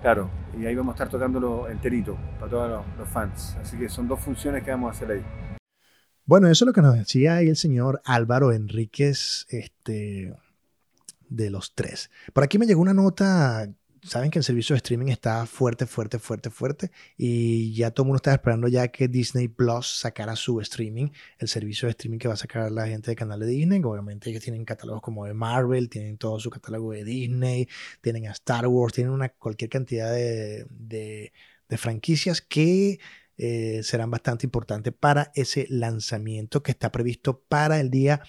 Claro, 0.00 0.30
y 0.58 0.64
ahí 0.64 0.74
vamos 0.74 0.92
a 0.92 0.94
estar 0.94 1.08
tocándolo 1.10 1.68
enterito 1.68 2.16
para 2.38 2.50
todos 2.50 2.70
los, 2.70 2.98
los 2.98 3.08
fans. 3.08 3.56
Así 3.60 3.76
que 3.76 3.88
son 3.90 4.08
dos 4.08 4.18
funciones 4.20 4.64
que 4.64 4.70
vamos 4.70 4.88
a 4.88 4.96
hacer 4.96 5.10
ahí. 5.16 5.22
Bueno, 6.24 6.46
eso 6.48 6.64
es 6.64 6.66
lo 6.66 6.72
que 6.72 6.80
nos 6.80 6.94
decía 6.96 7.34
ahí 7.36 7.48
el 7.48 7.56
señor 7.56 8.00
Álvaro 8.04 8.52
Enríquez, 8.52 9.46
este, 9.50 10.32
de 11.28 11.50
los 11.50 11.74
tres. 11.74 12.10
Por 12.32 12.44
aquí 12.44 12.58
me 12.58 12.66
llegó 12.66 12.80
una 12.80 12.94
nota, 12.94 13.68
saben 14.02 14.30
que 14.30 14.38
el 14.38 14.44
servicio 14.44 14.74
de 14.74 14.78
streaming 14.78 15.08
está 15.08 15.46
fuerte, 15.46 15.86
fuerte, 15.86 16.18
fuerte, 16.18 16.50
fuerte, 16.50 16.90
y 17.16 17.72
ya 17.74 17.90
todo 17.90 18.04
mundo 18.06 18.16
está 18.16 18.32
esperando 18.32 18.68
ya 18.68 18.88
que 18.88 19.08
Disney 19.08 19.48
Plus 19.48 19.86
sacara 20.00 20.36
su 20.36 20.60
streaming, 20.60 21.08
el 21.38 21.48
servicio 21.48 21.86
de 21.86 21.90
streaming 21.90 22.18
que 22.18 22.28
va 22.28 22.34
a 22.34 22.36
sacar 22.36 22.70
la 22.70 22.86
gente 22.86 23.10
del 23.10 23.16
canal 23.16 23.40
de 23.40 23.46
Disney. 23.46 23.80
Obviamente 23.84 24.30
ellos 24.30 24.42
tienen 24.42 24.64
catálogos 24.64 25.02
como 25.02 25.26
de 25.26 25.34
Marvel, 25.34 25.88
tienen 25.88 26.16
todo 26.18 26.38
su 26.40 26.50
catálogo 26.50 26.92
de 26.92 27.04
Disney, 27.04 27.68
tienen 28.00 28.26
a 28.26 28.32
Star 28.32 28.66
Wars, 28.66 28.94
tienen 28.94 29.12
una, 29.12 29.28
cualquier 29.30 29.70
cantidad 29.70 30.12
de, 30.12 30.66
de- 30.70 31.32
de 31.68 31.78
franquicias 31.78 32.40
que 32.40 32.98
eh, 33.36 33.80
serán 33.84 34.10
bastante 34.10 34.44
importantes 34.44 34.92
para 34.92 35.30
ese 35.34 35.66
lanzamiento 35.70 36.62
que 36.62 36.72
está 36.72 36.90
previsto 36.92 37.40
para 37.48 37.80
el 37.80 37.88
día 37.90 38.20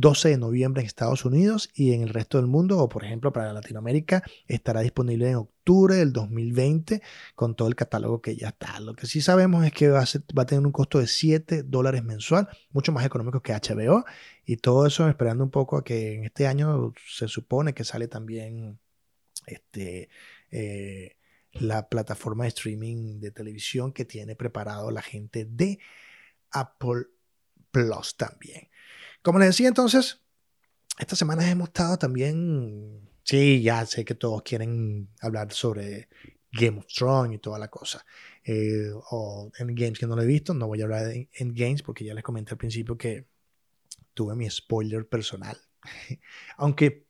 12 0.00 0.30
de 0.30 0.38
noviembre 0.38 0.80
en 0.80 0.86
Estados 0.86 1.26
Unidos 1.26 1.68
y 1.74 1.92
en 1.92 2.00
el 2.00 2.08
resto 2.08 2.38
del 2.38 2.46
mundo, 2.46 2.78
o 2.78 2.88
por 2.88 3.04
ejemplo 3.04 3.32
para 3.34 3.52
Latinoamérica, 3.52 4.22
estará 4.46 4.80
disponible 4.80 5.28
en 5.28 5.36
octubre 5.36 5.94
del 5.94 6.14
2020 6.14 7.02
con 7.34 7.54
todo 7.54 7.68
el 7.68 7.74
catálogo 7.74 8.22
que 8.22 8.34
ya 8.34 8.48
está. 8.48 8.80
Lo 8.80 8.94
que 8.94 9.06
sí 9.06 9.20
sabemos 9.20 9.64
es 9.66 9.72
que 9.72 9.90
va 9.90 10.02
a, 10.02 10.46
tener 10.46 10.64
un 10.64 10.72
costo 10.72 10.98
de 10.98 11.06
7 11.06 11.64
dólares 11.64 12.02
mensual, 12.02 12.48
mucho 12.70 12.92
más 12.92 13.04
económico 13.04 13.42
que 13.42 13.52
HBO, 13.52 14.06
y 14.46 14.56
todo 14.56 14.86
eso 14.86 15.06
esperando 15.06 15.44
un 15.44 15.50
poco 15.50 15.76
a 15.76 15.84
que 15.84 16.14
en 16.14 16.24
este 16.24 16.46
año 16.46 16.94
se 17.06 17.28
supone 17.28 17.74
que 17.74 17.84
sale 17.84 18.08
también 18.08 18.78
este, 19.46 20.08
eh, 20.50 21.16
la 21.52 21.90
plataforma 21.90 22.44
de 22.44 22.48
streaming 22.48 23.20
de 23.20 23.32
televisión 23.32 23.92
que 23.92 24.06
tiene 24.06 24.34
preparado 24.34 24.90
la 24.90 25.02
gente 25.02 25.44
de 25.44 25.78
Apple 26.52 27.04
Plus 27.70 28.16
también. 28.16 28.69
Como 29.22 29.38
les 29.38 29.48
decía 29.48 29.68
entonces, 29.68 30.20
esta 30.98 31.16
semana 31.16 31.48
hemos 31.50 31.68
estado 31.68 31.98
también, 31.98 33.08
sí, 33.24 33.62
ya 33.62 33.84
sé 33.86 34.04
que 34.04 34.14
todos 34.14 34.42
quieren 34.42 35.08
hablar 35.20 35.52
sobre 35.52 36.08
Game 36.52 36.78
of 36.78 36.86
Thrones 36.86 37.34
y 37.36 37.38
toda 37.38 37.58
la 37.58 37.68
cosa. 37.68 38.04
Eh, 38.44 38.90
o 39.10 39.50
Endgames 39.58 39.98
que 39.98 40.06
no 40.06 40.16
lo 40.16 40.22
he 40.22 40.26
visto, 40.26 40.54
no 40.54 40.66
voy 40.66 40.80
a 40.80 40.84
hablar 40.84 41.06
de 41.06 41.28
Endgames 41.34 41.82
porque 41.82 42.04
ya 42.04 42.14
les 42.14 42.24
comenté 42.24 42.52
al 42.52 42.58
principio 42.58 42.96
que 42.96 43.26
tuve 44.14 44.34
mi 44.34 44.48
spoiler 44.50 45.08
personal. 45.08 45.56
Aunque 46.56 47.06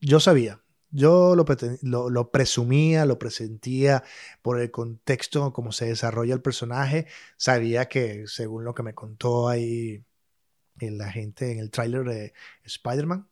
yo 0.00 0.20
sabía, 0.20 0.62
yo 0.90 1.34
lo, 1.36 1.44
lo- 1.82 2.10
lo 2.10 2.30
presumía, 2.30 3.06
lo 3.06 3.18
presentía 3.18 4.04
por 4.42 4.60
el 4.60 4.70
contexto, 4.70 5.52
cómo 5.52 5.72
se 5.72 5.86
desarrolla 5.86 6.34
el 6.34 6.42
personaje. 6.42 7.06
Sabía 7.36 7.88
que, 7.88 8.26
según 8.26 8.64
lo 8.64 8.74
que 8.74 8.82
me 8.82 8.94
contó 8.94 9.48
ahí 9.48 10.04
eh, 10.80 10.90
la 10.90 11.10
gente 11.10 11.52
en 11.52 11.58
el 11.58 11.70
tráiler 11.70 12.04
de 12.04 12.32
Spider-Man, 12.64 13.28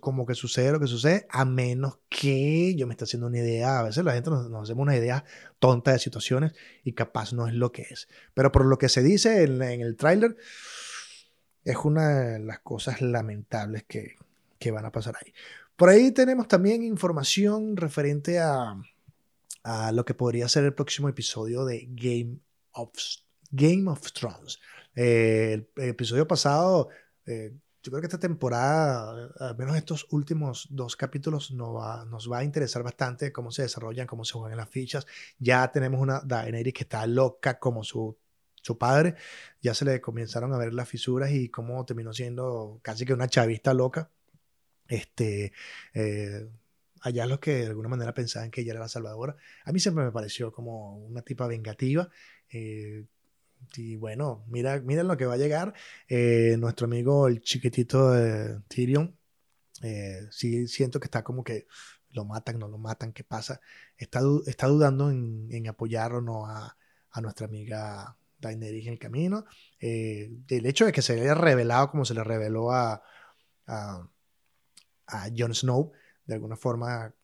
como 0.00 0.26
que 0.26 0.34
sucede 0.34 0.72
lo 0.72 0.80
que 0.80 0.86
sucede, 0.86 1.26
a 1.30 1.44
menos 1.44 1.98
que 2.08 2.74
yo 2.76 2.86
me 2.86 2.94
esté 2.94 3.04
haciendo 3.04 3.26
una 3.26 3.38
idea. 3.38 3.80
A 3.80 3.82
veces 3.84 4.04
la 4.04 4.12
gente 4.12 4.30
nos, 4.30 4.48
nos 4.50 4.62
hacemos 4.64 4.82
una 4.82 4.96
idea 4.96 5.24
tonta 5.58 5.92
de 5.92 5.98
situaciones 5.98 6.52
y 6.84 6.92
capaz 6.92 7.32
no 7.32 7.48
es 7.48 7.54
lo 7.54 7.72
que 7.72 7.82
es. 7.82 8.08
Pero 8.34 8.52
por 8.52 8.66
lo 8.66 8.78
que 8.78 8.88
se 8.88 9.02
dice 9.02 9.42
en, 9.42 9.62
en 9.62 9.80
el 9.80 9.96
tráiler, 9.96 10.36
es 11.64 11.76
una 11.84 12.08
de 12.08 12.38
las 12.40 12.60
cosas 12.60 13.00
lamentables 13.00 13.84
que, 13.84 14.16
que 14.58 14.70
van 14.70 14.84
a 14.84 14.92
pasar 14.92 15.16
ahí. 15.16 15.32
Por 15.76 15.88
ahí 15.88 16.10
tenemos 16.12 16.46
también 16.46 16.82
información 16.82 17.76
referente 17.76 18.38
a, 18.38 18.76
a 19.62 19.92
lo 19.92 20.04
que 20.04 20.14
podría 20.14 20.48
ser 20.48 20.64
el 20.64 20.74
próximo 20.74 21.08
episodio 21.08 21.64
de 21.64 21.86
Game 21.90 22.38
of, 22.72 22.90
Game 23.50 23.90
of 23.90 24.12
Thrones. 24.12 24.60
Eh, 24.94 25.66
el, 25.76 25.88
episodio 25.88 26.26
pasado, 26.26 26.88
eh, 27.26 27.52
yo 27.82 27.90
creo 27.90 28.00
que 28.00 28.06
esta 28.06 28.18
temporada, 28.18 29.30
al 29.38 29.56
menos 29.56 29.76
estos 29.76 30.06
últimos 30.10 30.68
dos 30.70 30.96
capítulos, 30.96 31.50
nos 31.52 31.74
va, 31.74 32.04
nos 32.04 32.30
va 32.30 32.38
a 32.38 32.44
interesar 32.44 32.82
bastante 32.82 33.32
cómo 33.32 33.50
se 33.52 33.62
desarrollan, 33.62 34.06
cómo 34.06 34.24
se 34.24 34.34
juegan 34.34 34.58
las 34.58 34.68
fichas. 34.68 35.06
Ya 35.38 35.70
tenemos 35.72 36.00
una 36.00 36.20
Daenerys 36.20 36.74
que 36.74 36.82
está 36.82 37.06
loca 37.06 37.58
como 37.58 37.82
su, 37.82 38.16
su 38.60 38.76
padre. 38.78 39.14
Ya 39.62 39.74
se 39.74 39.84
le 39.84 40.00
comenzaron 40.00 40.52
a 40.52 40.58
ver 40.58 40.74
las 40.74 40.88
fisuras 40.88 41.30
y 41.30 41.48
cómo 41.48 41.84
terminó 41.86 42.12
siendo 42.12 42.80
casi 42.82 43.06
que 43.06 43.14
una 43.14 43.28
chavista 43.28 43.72
loca. 43.74 44.10
Este, 44.88 45.52
eh, 45.94 46.48
allá 47.02 47.26
los 47.26 47.38
que 47.40 47.54
de 47.60 47.66
alguna 47.68 47.88
manera 47.88 48.12
pensaban 48.14 48.50
que 48.50 48.60
ella 48.62 48.72
era 48.72 48.80
la 48.80 48.88
salvadora. 48.88 49.36
A 49.64 49.72
mí 49.72 49.80
siempre 49.80 50.04
me 50.04 50.12
pareció 50.12 50.52
como 50.52 50.98
una 50.98 51.22
tipa 51.22 51.46
vengativa. 51.46 52.10
eh, 52.50 53.04
y 53.76 53.96
bueno, 53.96 54.44
mira, 54.48 54.80
miren 54.80 55.08
lo 55.08 55.16
que 55.16 55.26
va 55.26 55.34
a 55.34 55.38
llegar. 55.38 55.74
Eh, 56.08 56.56
nuestro 56.58 56.86
amigo, 56.86 57.28
el 57.28 57.40
chiquitito 57.40 58.12
Tyrion, 58.68 59.16
eh, 59.82 60.26
sí 60.30 60.66
siento 60.68 61.00
que 61.00 61.06
está 61.06 61.22
como 61.22 61.44
que 61.44 61.66
lo 62.10 62.24
matan, 62.24 62.58
no 62.58 62.68
lo 62.68 62.78
matan, 62.78 63.12
¿qué 63.12 63.24
pasa? 63.24 63.60
Está, 63.96 64.20
está 64.46 64.66
dudando 64.66 65.10
en, 65.10 65.48
en 65.50 65.68
apoyar 65.68 66.14
o 66.14 66.20
no 66.20 66.46
a, 66.46 66.76
a 67.10 67.20
nuestra 67.20 67.46
amiga 67.46 68.16
Daenerys 68.38 68.86
en 68.86 68.92
el 68.94 68.98
camino. 68.98 69.44
Eh, 69.78 70.30
el 70.48 70.66
hecho 70.66 70.86
de 70.86 70.92
que 70.92 71.02
se 71.02 71.20
haya 71.20 71.34
revelado 71.34 71.90
como 71.90 72.04
se 72.04 72.14
le 72.14 72.24
reveló 72.24 72.72
a, 72.72 73.02
a, 73.66 74.08
a 75.06 75.28
Jon 75.36 75.54
Snow, 75.54 75.92
de 76.26 76.34
alguna 76.34 76.56
forma 76.56 77.14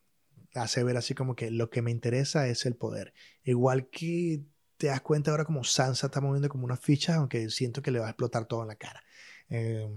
hace 0.55 0.83
ver 0.85 0.97
así 0.97 1.15
como 1.15 1.35
que 1.37 1.51
lo 1.51 1.69
que 1.69 1.83
me 1.83 1.91
interesa 1.91 2.49
es 2.49 2.65
el 2.67 2.77
poder. 2.77 3.13
Igual 3.45 3.89
que 3.89 4.43
te 4.77 4.89
das 4.89 5.01
cuenta 5.01 5.31
ahora 5.31 5.45
como 5.45 5.65
Sansa 5.65 6.07
está 6.07 6.21
moviendo 6.21 6.49
como 6.49 6.65
unas 6.65 6.81
fichas, 6.81 7.17
aunque 7.17 7.49
siento 7.51 7.83
que 7.83 7.91
le 7.91 7.99
va 7.99 8.07
a 8.07 8.11
explotar 8.11 8.47
todo 8.47 8.63
en 8.63 8.69
la 8.69 8.77
cara. 8.77 9.03
Eh, 9.49 9.89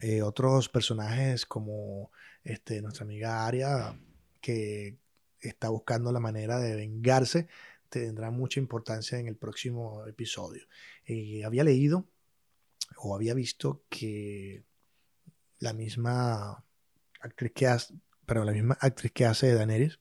eh, 0.00 0.22
otros 0.22 0.68
personajes 0.68 1.44
como 1.44 2.10
este, 2.42 2.80
nuestra 2.80 3.04
amiga 3.04 3.46
Arya, 3.46 3.98
que 4.40 4.98
está 5.40 5.68
buscando 5.68 6.12
la 6.12 6.20
manera 6.20 6.58
de 6.58 6.76
vengarse, 6.76 7.48
tendrá 7.88 8.30
mucha 8.30 8.60
importancia 8.60 9.18
en 9.18 9.28
el 9.28 9.36
próximo 9.36 10.06
episodio. 10.06 10.66
Eh, 11.04 11.44
había 11.44 11.64
leído 11.64 12.08
o 12.96 13.14
había 13.14 13.34
visto 13.34 13.84
que 13.88 14.64
la 15.58 15.72
misma 15.74 16.64
actriz 17.20 17.52
que 17.52 17.66
hace, 17.66 17.94
pero 18.24 18.44
la 18.44 18.52
misma 18.52 18.78
actriz 18.80 19.12
que 19.12 19.26
hace 19.26 19.52
Daenerys 19.52 20.00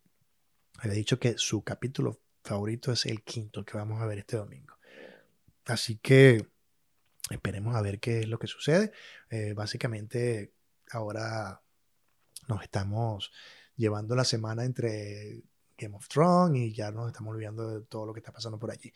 había 0.77 0.93
dicho 0.93 1.19
que 1.19 1.37
su 1.37 1.63
capítulo 1.63 2.21
favorito 2.43 2.91
es 2.91 3.05
el 3.05 3.23
quinto 3.23 3.63
que 3.65 3.77
vamos 3.77 4.01
a 4.01 4.05
ver 4.05 4.19
este 4.19 4.37
domingo. 4.37 4.75
Así 5.65 5.97
que 5.97 6.47
esperemos 7.29 7.75
a 7.75 7.81
ver 7.81 7.99
qué 7.99 8.21
es 8.21 8.27
lo 8.27 8.39
que 8.39 8.47
sucede. 8.47 8.91
Eh, 9.29 9.53
básicamente 9.53 10.53
ahora 10.91 11.61
nos 12.47 12.63
estamos 12.63 13.31
llevando 13.75 14.15
la 14.15 14.23
semana 14.23 14.65
entre 14.65 15.43
Game 15.77 15.95
of 15.95 16.07
Thrones 16.07 16.61
y 16.61 16.73
ya 16.73 16.91
nos 16.91 17.07
estamos 17.07 17.33
olvidando 17.33 17.79
de 17.79 17.85
todo 17.85 18.05
lo 18.05 18.13
que 18.13 18.19
está 18.19 18.31
pasando 18.31 18.59
por 18.59 18.71
allí. 18.71 18.93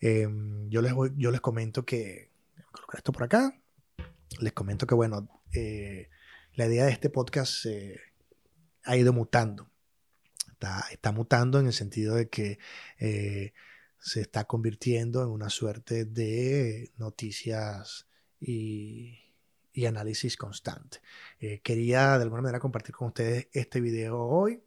Eh, 0.00 0.28
yo, 0.68 0.82
les 0.82 0.92
voy, 0.92 1.12
yo 1.16 1.30
les 1.30 1.40
comento 1.40 1.84
que, 1.84 2.30
colocar 2.70 2.98
esto 2.98 3.12
por 3.12 3.24
acá, 3.24 3.58
les 4.40 4.52
comento 4.52 4.86
que 4.86 4.94
bueno, 4.94 5.28
eh, 5.54 6.10
la 6.54 6.66
idea 6.66 6.84
de 6.84 6.92
este 6.92 7.10
podcast 7.10 7.66
eh, 7.66 8.00
ha 8.84 8.96
ido 8.96 9.12
mutando. 9.12 9.70
Está, 10.90 11.12
mutando 11.12 11.60
en 11.60 11.66
el 11.66 11.72
sentido 11.72 12.16
de 12.16 12.28
que 12.28 12.58
eh, 12.98 13.52
se 14.00 14.20
está 14.20 14.44
convirtiendo 14.44 15.22
en 15.22 15.28
una 15.28 15.50
suerte 15.50 16.04
de 16.04 16.92
noticias 16.96 18.08
y, 18.40 19.18
y 19.72 19.86
análisis 19.86 20.36
constante. 20.36 20.98
Eh, 21.38 21.60
quería 21.60 22.16
de 22.18 22.24
alguna 22.24 22.42
manera 22.42 22.58
compartir 22.60 22.94
con 22.94 23.08
ustedes 23.08 23.48
este 23.52 23.80
video 23.80 24.18
hoy, 24.18 24.62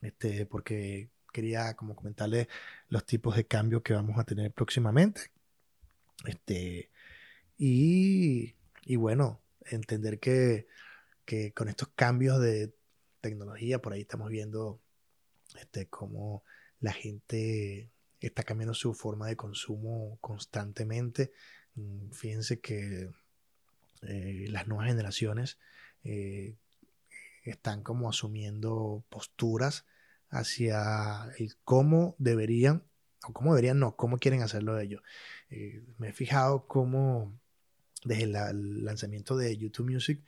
este, 0.00 0.46
porque 0.46 1.10
quería 1.32 1.74
como 1.74 1.96
comentarles 1.96 2.46
los 2.88 3.04
tipos 3.04 3.36
de 3.36 3.46
cambios 3.46 3.82
que 3.82 3.94
vamos 3.94 4.18
a 4.18 4.24
tener 4.24 4.52
próximamente. 4.52 5.32
Este, 6.24 6.90
y, 7.56 8.54
y 8.84 8.96
bueno, 8.96 9.40
entender 9.66 10.20
que, 10.20 10.68
que 11.24 11.52
con 11.52 11.68
estos 11.68 11.88
cambios 11.88 12.40
de 12.40 12.72
tecnología, 13.20 13.80
por 13.82 13.92
ahí 13.92 14.02
estamos 14.02 14.30
viendo 14.30 14.80
este, 15.60 15.86
cómo 15.88 16.42
la 16.80 16.92
gente 16.92 17.90
está 18.20 18.42
cambiando 18.42 18.74
su 18.74 18.94
forma 18.94 19.26
de 19.26 19.36
consumo 19.36 20.18
constantemente. 20.20 21.32
Mm, 21.74 22.10
Fíjense 22.10 22.60
que 22.60 23.10
eh, 24.02 24.46
las 24.48 24.66
nuevas 24.68 24.88
generaciones 24.88 25.58
eh, 26.04 26.56
están 27.42 27.82
como 27.82 28.08
asumiendo 28.08 29.04
posturas 29.08 29.84
hacia 30.30 31.32
el 31.38 31.56
cómo 31.64 32.14
deberían, 32.18 32.84
o 33.26 33.32
cómo 33.32 33.52
deberían, 33.54 33.78
no, 33.78 33.96
cómo 33.96 34.18
quieren 34.18 34.42
hacerlo 34.42 34.78
ellos. 34.78 35.02
Eh, 35.50 35.82
me 35.98 36.10
he 36.10 36.12
fijado 36.12 36.66
cómo 36.66 37.38
desde 38.04 38.24
el 38.24 38.84
lanzamiento 38.84 39.36
de 39.36 39.56
YouTube 39.56 39.90
Music, 39.90 40.22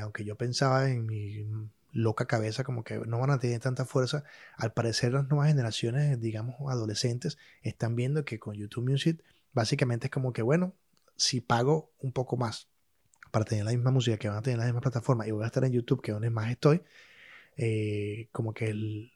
aunque 0.00 0.24
yo 0.24 0.36
pensaba 0.36 0.90
en 0.90 1.06
mi 1.06 1.46
loca 1.92 2.26
cabeza 2.26 2.64
como 2.64 2.84
que 2.84 2.98
no 2.98 3.18
van 3.18 3.30
a 3.30 3.38
tener 3.38 3.60
tanta 3.60 3.84
fuerza, 3.84 4.24
al 4.56 4.72
parecer 4.72 5.12
las 5.12 5.28
nuevas 5.28 5.48
generaciones, 5.48 6.20
digamos 6.20 6.56
adolescentes, 6.70 7.38
están 7.62 7.94
viendo 7.94 8.24
que 8.24 8.38
con 8.38 8.54
YouTube 8.54 8.88
Music 8.90 9.22
básicamente 9.52 10.06
es 10.06 10.10
como 10.10 10.32
que, 10.32 10.42
bueno, 10.42 10.74
si 11.16 11.40
pago 11.40 11.92
un 12.00 12.12
poco 12.12 12.36
más 12.36 12.68
para 13.30 13.44
tener 13.44 13.64
la 13.64 13.72
misma 13.72 13.90
música 13.90 14.16
que 14.16 14.28
van 14.28 14.38
a 14.38 14.42
tener 14.42 14.54
en 14.54 14.60
la 14.60 14.66
misma 14.66 14.80
plataforma 14.80 15.26
y 15.26 15.30
voy 15.30 15.44
a 15.44 15.46
estar 15.46 15.64
en 15.64 15.72
YouTube, 15.72 16.02
que 16.02 16.12
donde 16.12 16.30
más 16.30 16.50
estoy, 16.50 16.82
eh, 17.56 18.28
como, 18.32 18.54
que 18.54 19.10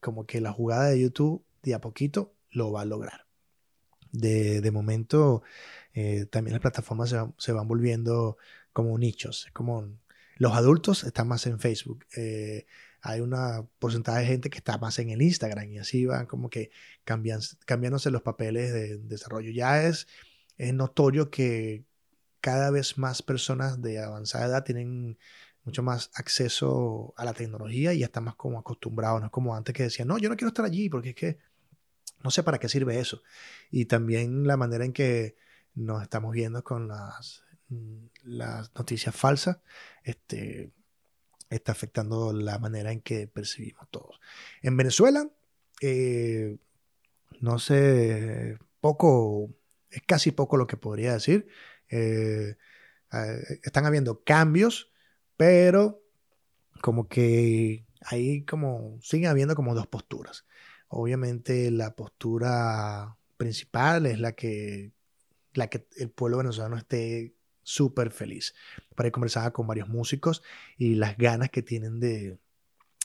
como 0.00 0.26
que 0.26 0.40
la 0.40 0.52
jugada 0.52 0.88
de 0.88 1.00
YouTube 1.00 1.44
de 1.62 1.74
a 1.74 1.80
poquito 1.80 2.34
lo 2.50 2.72
va 2.72 2.82
a 2.82 2.86
lograr. 2.86 3.26
De, 4.12 4.60
de 4.60 4.70
momento, 4.70 5.42
eh, 5.92 6.26
también 6.26 6.52
las 6.52 6.60
plataformas 6.60 7.10
se, 7.10 7.18
se, 7.36 7.52
van 7.52 7.66
volviendo 7.66 8.36
como 8.72 8.96
nichos, 8.96 9.48
como 9.52 9.88
los 10.36 10.52
adultos 10.52 11.04
están 11.04 11.28
más 11.28 11.46
en 11.46 11.58
Facebook. 11.58 12.06
Eh, 12.16 12.66
hay 13.00 13.20
una 13.20 13.66
porcentaje 13.78 14.20
de 14.20 14.26
gente 14.26 14.50
que 14.50 14.58
está 14.58 14.78
más 14.78 14.98
en 14.98 15.10
el 15.10 15.22
Instagram 15.22 15.70
y 15.72 15.78
así 15.78 16.06
van 16.06 16.26
como 16.26 16.48
que 16.48 16.70
cambian, 17.04 17.40
cambiándose 17.66 18.10
los 18.10 18.22
papeles 18.22 18.72
de 18.72 18.98
desarrollo. 18.98 19.50
Ya 19.50 19.84
es, 19.84 20.06
es 20.56 20.72
notorio 20.72 21.30
que 21.30 21.84
cada 22.40 22.70
vez 22.70 22.98
más 22.98 23.22
personas 23.22 23.80
de 23.82 24.02
avanzada 24.02 24.46
edad 24.46 24.64
tienen 24.64 25.18
mucho 25.64 25.82
más 25.82 26.10
acceso 26.14 27.14
a 27.16 27.24
la 27.24 27.32
tecnología 27.32 27.94
y 27.94 28.00
ya 28.00 28.06
están 28.06 28.24
más 28.24 28.36
como 28.36 28.58
acostumbrados, 28.58 29.20
no 29.20 29.26
es 29.26 29.32
como 29.32 29.54
antes 29.54 29.74
que 29.74 29.84
decían, 29.84 30.08
no, 30.08 30.18
yo 30.18 30.28
no 30.28 30.36
quiero 30.36 30.48
estar 30.48 30.64
allí 30.64 30.88
porque 30.88 31.10
es 31.10 31.14
que 31.14 31.38
no 32.22 32.30
sé 32.30 32.42
para 32.42 32.58
qué 32.58 32.68
sirve 32.68 32.98
eso. 32.98 33.22
Y 33.70 33.84
también 33.86 34.46
la 34.46 34.56
manera 34.56 34.84
en 34.84 34.92
que 34.92 35.36
nos 35.74 36.02
estamos 36.02 36.32
viendo 36.32 36.64
con 36.64 36.88
las, 36.88 37.43
las 38.22 38.74
noticias 38.74 39.14
falsas, 39.14 39.58
este, 40.02 40.72
está 41.50 41.72
afectando 41.72 42.32
la 42.32 42.58
manera 42.58 42.92
en 42.92 43.00
que 43.00 43.26
percibimos 43.26 43.88
todos. 43.90 44.20
En 44.62 44.76
Venezuela, 44.76 45.28
eh, 45.80 46.56
no 47.40 47.58
sé, 47.58 48.58
poco, 48.80 49.50
es 49.90 50.02
casi 50.06 50.30
poco 50.30 50.56
lo 50.56 50.66
que 50.66 50.76
podría 50.76 51.14
decir. 51.14 51.46
Eh, 51.90 52.56
están 53.62 53.86
habiendo 53.86 54.24
cambios, 54.24 54.90
pero 55.36 56.02
como 56.80 57.08
que 57.08 57.86
ahí 58.00 58.44
como 58.44 58.98
siguen 59.02 59.28
habiendo 59.30 59.54
como 59.54 59.74
dos 59.74 59.86
posturas. 59.86 60.44
Obviamente 60.88 61.70
la 61.70 61.94
postura 61.94 63.16
principal 63.36 64.06
es 64.06 64.18
la 64.20 64.32
que, 64.32 64.92
la 65.54 65.68
que 65.68 65.86
el 65.96 66.10
pueblo 66.10 66.38
venezolano 66.38 66.76
esté 66.76 67.33
súper 67.64 68.10
feliz. 68.12 68.54
Para 68.94 69.08
ir 69.08 69.12
conversaba 69.12 69.52
con 69.52 69.66
varios 69.66 69.88
músicos 69.88 70.42
y 70.78 70.94
las 70.94 71.16
ganas 71.16 71.50
que 71.50 71.62
tienen 71.62 71.98
de, 72.00 72.38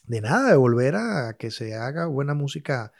de 0.05 0.21
nada, 0.21 0.51
de 0.51 0.57
volver 0.57 0.95
a 0.95 1.35
que 1.37 1.51
se 1.51 1.75
haga 1.75 2.05
buena 2.05 2.33
música 2.33 2.93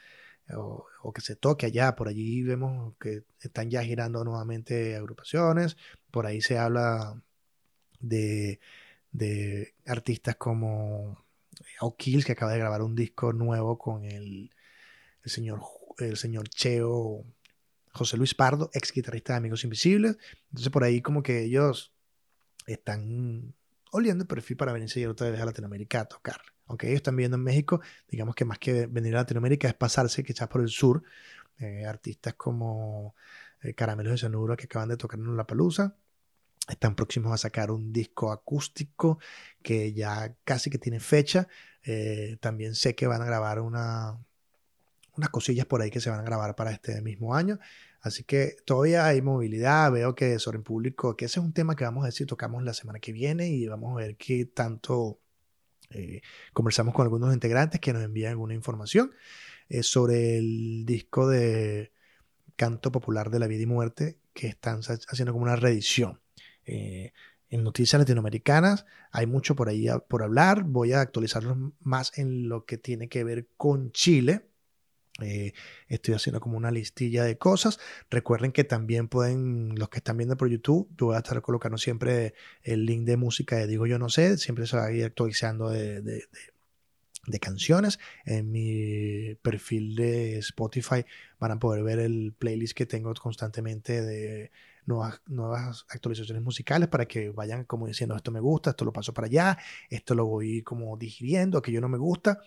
o, 0.54 1.12
que 1.14 1.20
se 1.20 1.36
toque 1.36 1.66
allá. 1.66 1.94
Por 1.96 2.08
allí 2.08 2.42
vemos 2.42 2.94
que 2.98 3.24
están 3.40 3.70
ya 3.70 3.82
girando 3.84 4.24
nuevamente 4.24 4.96
agrupaciones. 4.96 5.76
Por 6.10 6.26
ahí 6.26 6.40
se 6.40 6.58
habla 6.58 7.22
de, 8.00 8.60
de 9.12 9.74
artistas 9.86 10.36
como 10.36 11.24
O'Kills, 11.80 12.24
que 12.24 12.32
acaba 12.32 12.52
de 12.52 12.58
grabar 12.58 12.82
un 12.82 12.94
disco 12.94 13.32
nuevo 13.32 13.78
con 13.78 14.04
el, 14.04 14.50
el, 15.22 15.30
señor, 15.30 15.60
el 15.98 16.16
señor 16.16 16.48
Cheo 16.48 17.24
José 17.92 18.16
Luis 18.16 18.34
Pardo, 18.34 18.70
ex 18.72 18.92
guitarrista 18.92 19.32
de 19.34 19.38
Amigos 19.38 19.64
Invisibles. 19.64 20.16
Entonces 20.50 20.70
por 20.70 20.84
ahí 20.84 21.02
como 21.02 21.22
que 21.22 21.42
ellos 21.44 21.92
están 22.66 23.54
oliendo 23.92 24.22
el 24.22 24.28
perfil 24.28 24.56
para 24.56 24.72
venirse 24.72 25.06
otra 25.08 25.30
vez 25.30 25.40
a 25.40 25.44
Latinoamérica 25.44 26.00
a 26.00 26.04
tocar 26.04 26.40
aunque 26.70 26.86
ellos 26.86 26.98
están 26.98 27.16
viviendo 27.16 27.36
en 27.36 27.42
México, 27.42 27.80
digamos 28.08 28.36
que 28.36 28.44
más 28.44 28.60
que 28.60 28.86
venir 28.86 29.16
a 29.16 29.18
Latinoamérica 29.18 29.66
es 29.66 29.74
pasarse 29.74 30.22
quizás 30.22 30.46
por 30.46 30.60
el 30.60 30.68
sur. 30.68 31.02
Eh, 31.58 31.84
artistas 31.84 32.34
como 32.34 33.16
eh, 33.60 33.74
Caramelos 33.74 34.12
de 34.12 34.18
Cianuro 34.18 34.56
que 34.56 34.64
acaban 34.64 34.88
de 34.88 34.96
tocar 34.96 35.18
en 35.18 35.36
La 35.36 35.46
Palusa. 35.46 35.96
Están 36.68 36.94
próximos 36.94 37.32
a 37.32 37.38
sacar 37.38 37.72
un 37.72 37.92
disco 37.92 38.30
acústico 38.30 39.18
que 39.62 39.92
ya 39.92 40.36
casi 40.44 40.70
que 40.70 40.78
tiene 40.78 41.00
fecha. 41.00 41.48
Eh, 41.82 42.38
también 42.40 42.76
sé 42.76 42.94
que 42.94 43.08
van 43.08 43.20
a 43.20 43.26
grabar 43.26 43.60
una, 43.60 44.20
unas 45.16 45.30
cosillas 45.30 45.66
por 45.66 45.82
ahí 45.82 45.90
que 45.90 46.00
se 46.00 46.10
van 46.10 46.20
a 46.20 46.22
grabar 46.22 46.54
para 46.56 46.72
este 46.72 47.00
mismo 47.02 47.34
año. 47.34 47.58
Así 48.00 48.24
que 48.24 48.56
todavía 48.64 49.06
hay 49.06 49.22
movilidad. 49.22 49.92
Veo 49.92 50.14
que 50.14 50.38
sobre 50.38 50.58
el 50.58 50.64
público, 50.64 51.16
que 51.16 51.26
ese 51.26 51.40
es 51.40 51.44
un 51.44 51.52
tema 51.52 51.76
que 51.76 51.84
vamos 51.84 52.04
a 52.04 52.06
decir, 52.06 52.26
tocamos 52.26 52.62
la 52.62 52.74
semana 52.74 52.98
que 52.98 53.12
viene 53.12 53.48
y 53.48 53.66
vamos 53.68 53.92
a 53.92 53.96
ver 53.96 54.16
qué 54.16 54.46
tanto 54.46 55.20
eh, 55.90 56.22
conversamos 56.52 56.94
con 56.94 57.04
algunos 57.04 57.34
integrantes 57.34 57.80
que 57.80 57.92
nos 57.92 58.02
envían 58.02 58.30
alguna 58.30 58.54
información 58.54 59.12
eh, 59.68 59.82
sobre 59.82 60.38
el 60.38 60.84
disco 60.86 61.28
de 61.28 61.92
canto 62.56 62.92
popular 62.92 63.30
de 63.30 63.38
la 63.38 63.46
vida 63.46 63.62
y 63.62 63.66
muerte 63.66 64.18
que 64.32 64.46
están 64.46 64.80
haciendo 64.80 65.32
como 65.32 65.44
una 65.44 65.56
reedición. 65.56 66.20
Eh, 66.64 67.12
en 67.48 67.64
noticias 67.64 67.98
latinoamericanas 67.98 68.86
hay 69.10 69.26
mucho 69.26 69.56
por 69.56 69.68
ahí 69.68 69.88
por 70.08 70.22
hablar. 70.22 70.62
Voy 70.64 70.92
a 70.92 71.00
actualizarlos 71.00 71.56
más 71.80 72.16
en 72.16 72.48
lo 72.48 72.64
que 72.64 72.78
tiene 72.78 73.08
que 73.08 73.24
ver 73.24 73.48
con 73.56 73.90
Chile. 73.92 74.49
Eh, 75.22 75.52
estoy 75.88 76.14
haciendo 76.14 76.40
como 76.40 76.56
una 76.56 76.70
listilla 76.70 77.24
de 77.24 77.38
cosas. 77.38 77.78
Recuerden 78.10 78.52
que 78.52 78.64
también 78.64 79.08
pueden, 79.08 79.74
los 79.76 79.88
que 79.88 79.98
están 79.98 80.16
viendo 80.16 80.36
por 80.36 80.48
YouTube, 80.48 80.88
yo 80.96 81.06
voy 81.06 81.16
a 81.16 81.18
estar 81.18 81.40
colocando 81.42 81.78
siempre 81.78 82.34
el 82.62 82.86
link 82.86 83.04
de 83.04 83.16
música 83.16 83.56
de 83.56 83.66
Digo 83.66 83.86
Yo 83.86 83.98
No 83.98 84.08
Sé, 84.08 84.38
siempre 84.38 84.66
se 84.66 84.76
va 84.76 84.86
a 84.86 84.92
ir 84.92 85.04
actualizando 85.04 85.70
de, 85.70 86.02
de, 86.02 87.38
canciones. 87.40 87.98
En 88.24 88.50
mi 88.50 89.34
perfil 89.36 89.94
de 89.94 90.38
Spotify 90.38 91.04
van 91.38 91.52
a 91.52 91.58
poder 91.58 91.84
ver 91.84 91.98
el 92.00 92.34
playlist 92.36 92.76
que 92.76 92.86
tengo 92.86 93.14
constantemente 93.14 94.02
de 94.02 94.50
nuevas, 94.86 95.20
nuevas 95.26 95.86
actualizaciones 95.90 96.42
musicales 96.42 96.88
para 96.88 97.06
que 97.06 97.30
vayan 97.30 97.64
como 97.64 97.86
diciendo 97.86 98.16
esto 98.16 98.32
me 98.32 98.40
gusta, 98.40 98.70
esto 98.70 98.84
lo 98.84 98.92
paso 98.92 99.14
para 99.14 99.26
allá, 99.26 99.58
esto 99.88 100.14
lo 100.14 100.26
voy 100.26 100.62
como 100.62 100.96
digiriendo, 100.96 101.58
aquello 101.58 101.80
no 101.80 101.88
me 101.88 101.98
gusta 101.98 102.40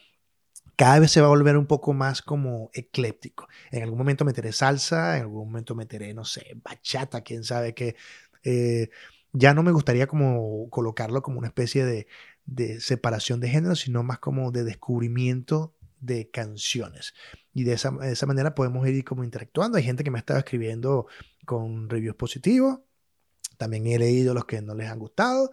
cada 0.75 0.99
vez 0.99 1.11
se 1.11 1.21
va 1.21 1.27
a 1.27 1.29
volver 1.29 1.57
un 1.57 1.67
poco 1.67 1.93
más 1.93 2.21
como 2.21 2.69
ecléptico. 2.73 3.47
En 3.71 3.83
algún 3.83 3.97
momento 3.97 4.25
meteré 4.25 4.51
salsa, 4.51 5.17
en 5.17 5.23
algún 5.23 5.47
momento 5.47 5.75
meteré, 5.75 6.13
no 6.13 6.25
sé, 6.25 6.57
bachata, 6.63 7.21
quién 7.21 7.43
sabe 7.43 7.73
qué. 7.73 7.95
Eh, 8.43 8.89
ya 9.33 9.53
no 9.53 9.63
me 9.63 9.71
gustaría 9.71 10.07
como 10.07 10.69
colocarlo 10.69 11.21
como 11.21 11.39
una 11.39 11.47
especie 11.47 11.85
de, 11.85 12.07
separación 12.79 13.39
de 13.39 13.49
género, 13.49 13.75
sino 13.75 14.03
más 14.03 14.19
como 14.19 14.51
de 14.51 14.63
descubrimiento 14.63 15.75
de 15.99 16.29
canciones. 16.29 17.13
Y 17.53 17.63
de 17.63 17.73
esa, 17.73 17.91
de 17.91 18.11
esa 18.11 18.25
manera 18.25 18.55
podemos 18.55 18.87
ir 18.87 19.03
como 19.03 19.23
interactuando. 19.23 19.77
Hay 19.77 19.83
gente 19.83 20.03
que 20.03 20.11
me 20.11 20.17
ha 20.17 20.19
estado 20.19 20.39
escribiendo 20.39 21.07
con 21.45 21.89
reviews 21.89 22.15
positivos. 22.15 22.79
También 23.57 23.87
he 23.87 23.97
leído 23.97 24.33
los 24.33 24.45
que 24.45 24.61
no 24.61 24.75
les 24.75 24.89
han 24.89 24.99
gustado. 24.99 25.51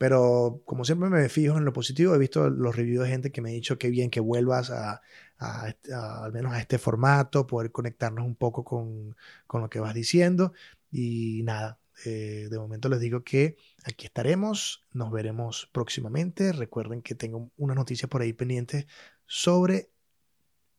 Pero 0.00 0.62
como 0.64 0.86
siempre 0.86 1.10
me 1.10 1.28
fijo 1.28 1.58
en 1.58 1.66
lo 1.66 1.74
positivo, 1.74 2.14
he 2.14 2.18
visto 2.18 2.48
los 2.48 2.74
reviews 2.74 3.04
de 3.04 3.10
gente 3.10 3.30
que 3.30 3.42
me 3.42 3.50
ha 3.50 3.52
dicho 3.52 3.76
que 3.76 3.90
bien 3.90 4.08
que 4.08 4.20
vuelvas 4.20 4.70
a, 4.70 5.02
al 5.36 6.32
menos 6.32 6.54
a 6.54 6.58
este 6.58 6.78
formato, 6.78 7.46
poder 7.46 7.70
conectarnos 7.70 8.24
un 8.24 8.34
poco 8.34 8.64
con, 8.64 9.14
con 9.46 9.60
lo 9.60 9.68
que 9.68 9.78
vas 9.78 9.92
diciendo. 9.92 10.54
Y 10.90 11.42
nada, 11.42 11.80
eh, 12.06 12.48
de 12.50 12.58
momento 12.58 12.88
les 12.88 12.98
digo 12.98 13.24
que 13.24 13.58
aquí 13.84 14.06
estaremos, 14.06 14.86
nos 14.90 15.12
veremos 15.12 15.68
próximamente. 15.70 16.52
Recuerden 16.52 17.02
que 17.02 17.14
tengo 17.14 17.50
una 17.58 17.74
noticia 17.74 18.08
por 18.08 18.22
ahí 18.22 18.32
pendiente 18.32 18.86
sobre 19.26 19.90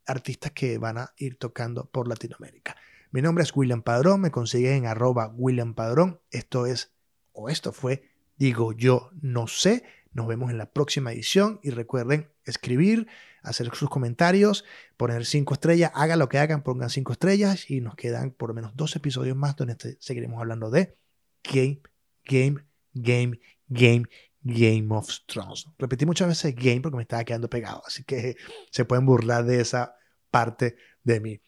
artistas 0.07 0.51
que 0.53 0.79
van 0.79 0.97
a 0.97 1.13
ir 1.17 1.37
tocando 1.37 1.85
por 1.91 2.07
Latinoamérica. 2.07 2.75
Mi 3.11 3.21
nombre 3.21 3.43
es 3.43 3.55
William 3.55 3.83
Padrón, 3.83 4.21
me 4.21 4.31
consiguen 4.31 4.73
en 4.77 4.85
arroba 4.87 5.31
William 5.35 5.75
Padrón. 5.75 6.21
Esto 6.31 6.65
es, 6.65 6.95
o 7.33 7.49
esto 7.49 7.71
fue 7.71 8.10
digo 8.41 8.73
yo 8.73 9.11
no 9.21 9.45
sé. 9.45 9.83
Nos 10.13 10.27
vemos 10.27 10.49
en 10.49 10.57
la 10.57 10.71
próxima 10.71 11.13
edición 11.13 11.59
y 11.61 11.69
recuerden 11.69 12.31
escribir, 12.43 13.07
hacer 13.43 13.69
sus 13.73 13.89
comentarios, 13.89 14.65
poner 14.97 15.25
cinco 15.25 15.53
estrellas, 15.53 15.91
hagan 15.93 16.19
lo 16.19 16.27
que 16.27 16.39
hagan, 16.39 16.63
pongan 16.63 16.89
cinco 16.89 17.13
estrellas 17.13 17.69
y 17.69 17.81
nos 17.81 17.95
quedan 17.95 18.31
por 18.31 18.49
lo 18.49 18.55
menos 18.55 18.75
dos 18.75 18.95
episodios 18.95 19.37
más 19.37 19.55
donde 19.55 19.77
seguiremos 19.99 20.39
hablando 20.41 20.71
de 20.71 20.97
Game, 21.43 21.81
Game, 22.25 22.65
Game, 22.93 23.39
Game, 23.67 24.05
Game 24.41 24.87
of 24.89 25.07
Thrones. 25.27 25.67
Repetí 25.77 26.07
muchas 26.07 26.27
veces 26.27 26.55
Game 26.55 26.81
porque 26.81 26.97
me 26.97 27.03
estaba 27.03 27.23
quedando 27.23 27.49
pegado, 27.49 27.83
así 27.85 28.03
que 28.03 28.35
se 28.71 28.85
pueden 28.85 29.05
burlar 29.05 29.45
de 29.45 29.61
esa 29.61 29.95
parte 30.31 30.75
de 31.03 31.19
mí. 31.19 31.41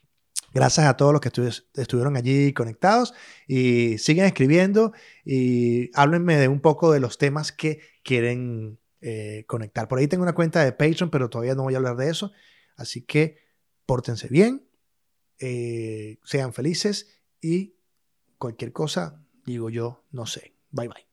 Gracias 0.53 0.85
a 0.85 0.95
todos 0.95 1.11
los 1.11 1.21
que 1.21 1.29
estu- 1.29 1.65
estuvieron 1.75 2.15
allí 2.15 2.53
conectados 2.53 3.13
y 3.47 3.97
siguen 3.97 4.25
escribiendo 4.25 4.93
y 5.25 5.89
háblenme 5.97 6.37
de 6.37 6.47
un 6.47 6.61
poco 6.61 6.91
de 6.91 6.99
los 6.99 7.17
temas 7.17 7.51
que 7.51 7.81
quieren 8.03 8.79
eh, 9.01 9.45
conectar. 9.47 9.87
Por 9.87 9.99
ahí 9.99 10.07
tengo 10.07 10.23
una 10.23 10.33
cuenta 10.35 10.63
de 10.63 10.71
Patreon, 10.71 11.09
pero 11.09 11.29
todavía 11.29 11.55
no 11.55 11.63
voy 11.63 11.73
a 11.73 11.77
hablar 11.77 11.97
de 11.97 12.09
eso. 12.09 12.31
Así 12.75 13.01
que 13.01 13.37
pórtense 13.85 14.27
bien, 14.29 14.67
eh, 15.39 16.19
sean 16.23 16.53
felices 16.53 17.21
y 17.41 17.75
cualquier 18.37 18.71
cosa, 18.71 19.25
digo 19.45 19.69
yo, 19.69 20.05
no 20.11 20.25
sé. 20.25 20.53
Bye 20.71 20.87
bye. 20.87 21.12